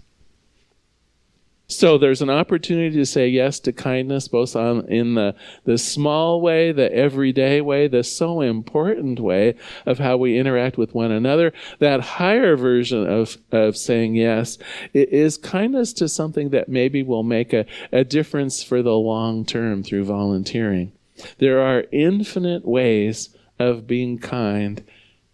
So 1.68 1.98
there's 1.98 2.22
an 2.22 2.30
opportunity 2.30 2.94
to 2.96 3.04
say 3.04 3.28
yes 3.28 3.58
to 3.60 3.72
kindness, 3.72 4.28
both 4.28 4.54
on, 4.54 4.88
in 4.88 5.14
the, 5.14 5.34
the 5.64 5.78
small 5.78 6.40
way, 6.40 6.70
the 6.70 6.92
everyday 6.92 7.60
way, 7.60 7.88
the 7.88 8.04
so 8.04 8.40
important 8.40 9.18
way 9.18 9.56
of 9.84 9.98
how 9.98 10.16
we 10.16 10.38
interact 10.38 10.78
with 10.78 10.94
one 10.94 11.10
another. 11.10 11.52
That 11.80 12.00
higher 12.00 12.56
version 12.56 13.08
of, 13.08 13.38
of 13.50 13.76
saying 13.76 14.14
yes 14.14 14.58
is 14.94 15.36
kindness 15.36 15.92
to 15.94 16.08
something 16.08 16.50
that 16.50 16.68
maybe 16.68 17.02
will 17.02 17.24
make 17.24 17.52
a, 17.52 17.66
a 17.90 18.04
difference 18.04 18.62
for 18.62 18.80
the 18.80 18.94
long 18.94 19.44
term 19.44 19.82
through 19.82 20.04
volunteering. 20.04 20.92
There 21.38 21.60
are 21.60 21.86
infinite 21.90 22.64
ways 22.64 23.30
of 23.58 23.88
being 23.88 24.18
kind 24.18 24.84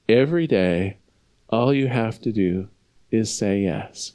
every 0.09 0.47
day. 0.47 0.97
All 1.51 1.75
you 1.75 1.89
have 1.89 2.21
to 2.23 2.33
do 2.33 2.69
is 3.11 3.37
say 3.37 3.61
yes. 3.61 4.13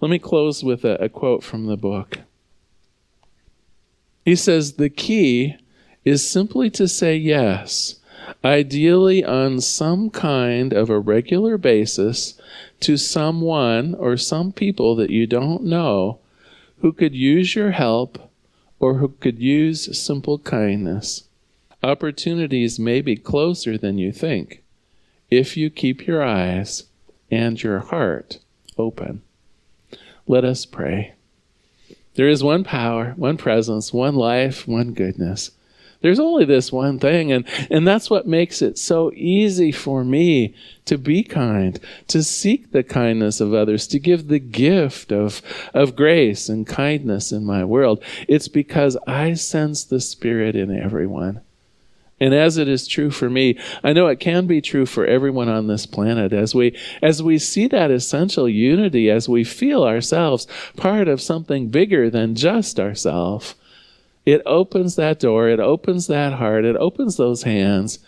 Let 0.00 0.10
me 0.10 0.18
close 0.18 0.62
with 0.62 0.84
a, 0.84 0.94
a 1.02 1.08
quote 1.08 1.42
from 1.42 1.66
the 1.66 1.76
book. 1.76 2.20
He 4.24 4.36
says, 4.36 4.74
The 4.74 4.90
key 4.90 5.56
is 6.04 6.28
simply 6.28 6.70
to 6.70 6.88
say 6.88 7.16
yes, 7.16 7.96
ideally 8.44 9.24
on 9.24 9.60
some 9.60 10.10
kind 10.10 10.72
of 10.72 10.90
a 10.90 10.98
regular 10.98 11.58
basis, 11.58 12.40
to 12.80 12.96
someone 12.96 13.94
or 13.94 14.16
some 14.16 14.52
people 14.52 14.94
that 14.96 15.10
you 15.10 15.26
don't 15.26 15.64
know 15.64 16.18
who 16.80 16.92
could 16.92 17.14
use 17.14 17.54
your 17.54 17.72
help 17.72 18.30
or 18.78 18.94
who 18.94 19.08
could 19.20 19.38
use 19.38 19.98
simple 19.98 20.38
kindness. 20.38 21.24
Opportunities 21.82 22.78
may 22.78 23.00
be 23.00 23.16
closer 23.16 23.78
than 23.78 23.98
you 23.98 24.12
think 24.12 24.62
if 25.30 25.56
you 25.56 25.70
keep 25.70 26.06
your 26.06 26.22
eyes 26.22 26.84
and 27.30 27.62
your 27.62 27.80
heart 27.80 28.38
open. 28.76 29.22
Let 30.28 30.44
us 30.44 30.66
pray. 30.66 31.14
There 32.14 32.28
is 32.28 32.44
one 32.44 32.62
power, 32.62 33.14
one 33.16 33.38
presence, 33.38 33.94
one 33.94 34.14
life, 34.14 34.68
one 34.68 34.92
goodness. 34.92 35.52
There's 36.02 36.20
only 36.20 36.44
this 36.44 36.70
one 36.70 36.98
thing, 36.98 37.32
and, 37.32 37.48
and 37.70 37.88
that's 37.88 38.10
what 38.10 38.26
makes 38.26 38.60
it 38.60 38.76
so 38.76 39.10
easy 39.14 39.72
for 39.72 40.04
me 40.04 40.54
to 40.84 40.98
be 40.98 41.24
kind, 41.24 41.80
to 42.08 42.22
seek 42.22 42.70
the 42.70 42.84
kindness 42.84 43.40
of 43.40 43.54
others, 43.54 43.86
to 43.88 43.98
give 43.98 44.28
the 44.28 44.38
gift 44.38 45.12
of, 45.12 45.40
of 45.72 45.96
grace 45.96 46.50
and 46.50 46.66
kindness 46.66 47.32
in 47.32 47.44
my 47.44 47.64
world. 47.64 48.02
It's 48.28 48.48
because 48.48 48.98
I 49.06 49.32
sense 49.32 49.82
the 49.82 50.00
Spirit 50.00 50.54
in 50.54 50.76
everyone. 50.76 51.40
And 52.20 52.34
as 52.34 52.58
it 52.58 52.68
is 52.68 52.88
true 52.88 53.10
for 53.10 53.30
me, 53.30 53.58
I 53.84 53.92
know 53.92 54.08
it 54.08 54.18
can 54.18 54.46
be 54.46 54.60
true 54.60 54.86
for 54.86 55.06
everyone 55.06 55.48
on 55.48 55.68
this 55.68 55.86
planet 55.86 56.32
as 56.32 56.54
we 56.54 56.76
as 57.00 57.22
we 57.22 57.38
see 57.38 57.68
that 57.68 57.90
essential 57.90 58.48
unity 58.48 59.10
as 59.10 59.28
we 59.28 59.44
feel 59.44 59.84
ourselves 59.84 60.46
part 60.76 61.06
of 61.06 61.20
something 61.20 61.68
bigger 61.68 62.10
than 62.10 62.34
just 62.34 62.80
ourselves 62.80 63.54
it 64.28 64.42
opens 64.44 64.96
that 64.96 65.20
door, 65.20 65.48
it 65.48 65.58
opens 65.58 66.06
that 66.08 66.34
heart, 66.34 66.66
it 66.66 66.76
opens 66.76 67.16
those 67.16 67.44
hands. 67.44 67.98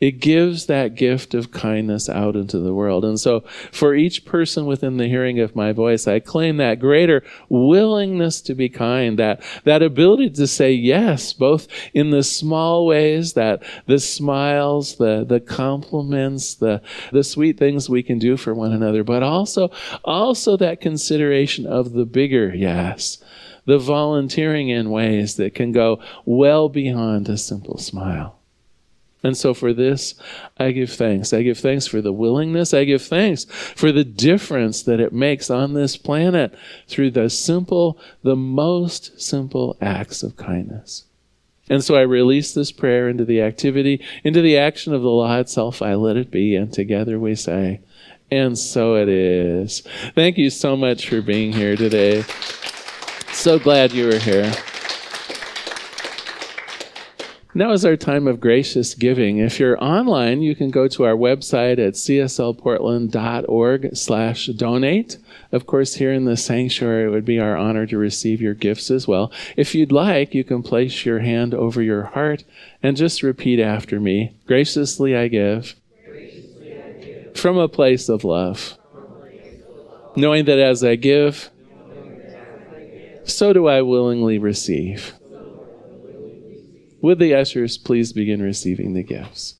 It 0.00 0.12
gives 0.12 0.64
that 0.66 0.94
gift 0.94 1.34
of 1.34 1.50
kindness 1.50 2.08
out 2.08 2.34
into 2.34 2.58
the 2.58 2.72
world. 2.72 3.04
And 3.04 3.20
so, 3.20 3.40
for 3.70 3.94
each 3.94 4.24
person 4.24 4.64
within 4.64 4.96
the 4.96 5.08
hearing 5.08 5.40
of 5.40 5.54
my 5.54 5.72
voice, 5.72 6.08
I 6.08 6.20
claim 6.20 6.56
that 6.56 6.80
greater 6.80 7.22
willingness 7.50 8.40
to 8.42 8.54
be 8.54 8.70
kind, 8.70 9.18
that, 9.18 9.42
that 9.64 9.82
ability 9.82 10.30
to 10.30 10.46
say 10.46 10.72
yes, 10.72 11.34
both 11.34 11.68
in 11.92 12.10
the 12.10 12.22
small 12.22 12.86
ways, 12.86 13.34
that 13.34 13.62
the 13.84 13.98
smiles, 13.98 14.96
the, 14.96 15.24
the 15.28 15.40
compliments, 15.40 16.54
the, 16.54 16.80
the 17.12 17.22
sweet 17.22 17.58
things 17.58 17.90
we 17.90 18.02
can 18.02 18.18
do 18.18 18.38
for 18.38 18.54
one 18.54 18.72
another, 18.72 19.04
but 19.04 19.22
also, 19.22 19.70
also 20.02 20.56
that 20.56 20.80
consideration 20.80 21.66
of 21.66 21.92
the 21.92 22.06
bigger 22.06 22.54
yes 22.54 23.18
the 23.66 23.78
volunteering 23.78 24.70
in 24.70 24.90
ways 24.90 25.36
that 25.36 25.54
can 25.54 25.70
go 25.70 26.02
well 26.24 26.68
beyond 26.68 27.28
a 27.28 27.36
simple 27.36 27.76
smile. 27.76 28.39
And 29.22 29.36
so 29.36 29.52
for 29.52 29.72
this, 29.72 30.14
I 30.56 30.72
give 30.72 30.90
thanks. 30.90 31.32
I 31.32 31.42
give 31.42 31.58
thanks 31.58 31.86
for 31.86 32.00
the 32.00 32.12
willingness. 32.12 32.72
I 32.72 32.84
give 32.84 33.02
thanks 33.02 33.44
for 33.44 33.92
the 33.92 34.04
difference 34.04 34.82
that 34.84 35.00
it 35.00 35.12
makes 35.12 35.50
on 35.50 35.74
this 35.74 35.96
planet 35.96 36.54
through 36.88 37.10
the 37.10 37.28
simple, 37.28 37.98
the 38.22 38.36
most 38.36 39.20
simple 39.20 39.76
acts 39.80 40.22
of 40.22 40.36
kindness. 40.36 41.04
And 41.68 41.84
so 41.84 41.94
I 41.94 42.00
release 42.00 42.52
this 42.52 42.72
prayer 42.72 43.08
into 43.08 43.24
the 43.24 43.42
activity, 43.42 44.02
into 44.24 44.42
the 44.42 44.58
action 44.58 44.92
of 44.92 45.02
the 45.02 45.08
law 45.08 45.38
itself. 45.38 45.82
I 45.82 45.94
let 45.94 46.16
it 46.16 46.30
be. 46.30 46.56
And 46.56 46.72
together 46.72 47.18
we 47.20 47.34
say, 47.34 47.80
and 48.30 48.58
so 48.58 48.96
it 48.96 49.08
is. 49.08 49.82
Thank 50.14 50.38
you 50.38 50.50
so 50.50 50.76
much 50.76 51.08
for 51.08 51.20
being 51.20 51.52
here 51.52 51.76
today. 51.76 52.22
So 53.32 53.58
glad 53.58 53.92
you 53.92 54.06
were 54.06 54.18
here. 54.18 54.52
Now 57.52 57.72
is 57.72 57.84
our 57.84 57.96
time 57.96 58.28
of 58.28 58.38
gracious 58.38 58.94
giving. 58.94 59.38
If 59.38 59.58
you're 59.58 59.82
online, 59.82 60.40
you 60.40 60.54
can 60.54 60.70
go 60.70 60.86
to 60.86 61.04
our 61.04 61.16
website 61.16 61.84
at 61.84 61.94
cslportland.org 61.94 63.96
slash 63.96 64.46
donate. 64.46 65.18
Of 65.50 65.66
course, 65.66 65.94
here 65.94 66.12
in 66.12 66.26
the 66.26 66.36
sanctuary, 66.36 67.06
it 67.06 67.08
would 67.08 67.24
be 67.24 67.40
our 67.40 67.56
honor 67.56 67.88
to 67.88 67.98
receive 67.98 68.40
your 68.40 68.54
gifts 68.54 68.88
as 68.88 69.08
well. 69.08 69.32
If 69.56 69.74
you'd 69.74 69.90
like, 69.90 70.32
you 70.32 70.44
can 70.44 70.62
place 70.62 71.04
your 71.04 71.18
hand 71.18 71.52
over 71.52 71.82
your 71.82 72.04
heart 72.04 72.44
and 72.84 72.96
just 72.96 73.24
repeat 73.24 73.58
after 73.58 73.98
me. 73.98 74.32
Graciously 74.46 75.16
I 75.16 75.26
give. 75.26 75.74
Graciously 76.08 76.80
I 76.80 76.92
give. 77.04 77.36
From 77.36 77.58
a 77.58 77.68
place 77.68 78.08
of 78.08 78.22
love. 78.22 78.78
Knowing 80.14 80.44
that 80.44 80.60
as 80.60 80.84
I 80.84 80.94
give, 80.94 81.50
so 83.24 83.52
do 83.52 83.66
I 83.66 83.82
willingly 83.82 84.38
receive. 84.38 85.14
Would 87.02 87.18
the 87.18 87.34
ushers 87.34 87.78
please 87.78 88.12
begin 88.12 88.42
receiving 88.42 88.92
the 88.92 89.02
gifts? 89.02 89.58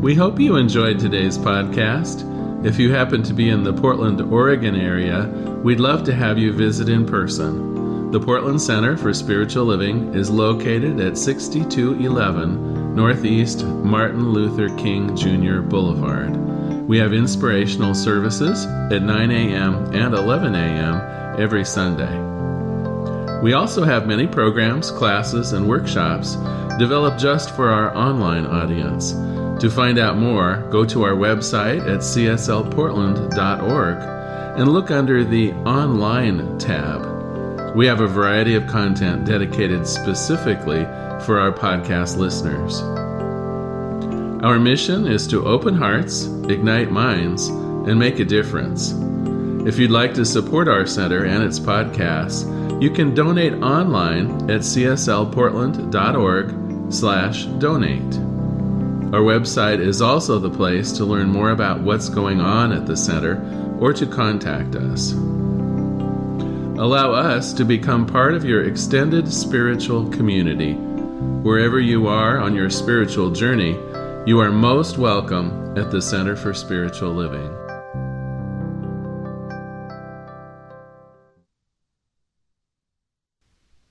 We 0.00 0.14
hope 0.14 0.38
you 0.38 0.54
enjoyed 0.54 1.00
today's 1.00 1.36
podcast. 1.36 2.24
If 2.64 2.78
you 2.78 2.92
happen 2.92 3.24
to 3.24 3.34
be 3.34 3.50
in 3.50 3.64
the 3.64 3.72
Portland, 3.72 4.20
Oregon 4.20 4.76
area, 4.76 5.26
we'd 5.64 5.80
love 5.80 6.04
to 6.04 6.14
have 6.14 6.38
you 6.38 6.52
visit 6.52 6.88
in 6.88 7.04
person. 7.04 8.12
The 8.12 8.20
Portland 8.20 8.62
Center 8.62 8.96
for 8.96 9.12
Spiritual 9.12 9.64
Living 9.64 10.14
is 10.14 10.30
located 10.30 11.00
at 11.00 11.18
6211 11.18 12.94
Northeast 12.94 13.64
Martin 13.64 14.30
Luther 14.30 14.68
King 14.76 15.16
Jr. 15.16 15.60
Boulevard. 15.60 16.55
We 16.86 16.98
have 16.98 17.12
inspirational 17.12 17.94
services 17.94 18.64
at 18.64 19.02
9 19.02 19.30
a.m. 19.32 19.94
and 19.94 20.14
11 20.14 20.54
a.m. 20.54 21.40
every 21.40 21.64
Sunday. 21.64 22.16
We 23.42 23.54
also 23.54 23.82
have 23.82 24.06
many 24.06 24.26
programs, 24.28 24.92
classes, 24.92 25.52
and 25.52 25.68
workshops 25.68 26.36
developed 26.78 27.18
just 27.18 27.54
for 27.56 27.70
our 27.70 27.96
online 27.96 28.46
audience. 28.46 29.12
To 29.60 29.70
find 29.70 29.98
out 29.98 30.16
more, 30.16 30.66
go 30.70 30.84
to 30.84 31.02
our 31.02 31.14
website 31.14 31.80
at 31.80 32.00
cslportland.org 32.00 33.96
and 34.58 34.72
look 34.72 34.90
under 34.90 35.24
the 35.24 35.52
Online 35.52 36.56
tab. 36.58 37.74
We 37.74 37.86
have 37.86 38.00
a 38.00 38.06
variety 38.06 38.54
of 38.54 38.66
content 38.66 39.24
dedicated 39.26 39.86
specifically 39.86 40.84
for 41.24 41.38
our 41.38 41.52
podcast 41.52 42.16
listeners. 42.16 42.80
Our 44.42 44.58
mission 44.58 45.06
is 45.06 45.26
to 45.28 45.46
open 45.46 45.74
hearts, 45.74 46.26
ignite 46.26 46.90
minds, 46.90 47.48
and 47.48 47.98
make 47.98 48.18
a 48.18 48.24
difference. 48.24 48.92
If 49.66 49.78
you'd 49.78 49.90
like 49.90 50.12
to 50.14 50.26
support 50.26 50.68
our 50.68 50.86
center 50.86 51.24
and 51.24 51.42
its 51.42 51.58
podcasts, 51.58 52.44
you 52.82 52.90
can 52.90 53.14
donate 53.14 53.54
online 53.54 54.50
at 54.50 54.60
cslportland.org 54.60 56.92
slash 56.92 57.46
donate. 57.46 58.14
Our 59.14 59.22
website 59.22 59.80
is 59.80 60.02
also 60.02 60.38
the 60.38 60.50
place 60.50 60.92
to 60.92 61.06
learn 61.06 61.30
more 61.30 61.50
about 61.50 61.80
what's 61.80 62.10
going 62.10 62.42
on 62.42 62.72
at 62.72 62.86
the 62.86 62.96
center 62.96 63.40
or 63.80 63.94
to 63.94 64.06
contact 64.06 64.76
us. 64.76 65.12
Allow 66.78 67.12
us 67.12 67.54
to 67.54 67.64
become 67.64 68.06
part 68.06 68.34
of 68.34 68.44
your 68.44 68.64
extended 68.64 69.32
spiritual 69.32 70.10
community 70.10 70.78
Wherever 71.46 71.80
you 71.80 72.08
are 72.08 72.38
on 72.38 72.54
your 72.54 72.68
spiritual 72.68 73.30
journey, 73.30 73.74
you 74.26 74.40
are 74.40 74.50
most 74.50 74.98
welcome 74.98 75.78
at 75.78 75.92
the 75.92 76.02
Center 76.02 76.34
for 76.34 76.52
Spiritual 76.52 77.12
Living. 77.12 77.55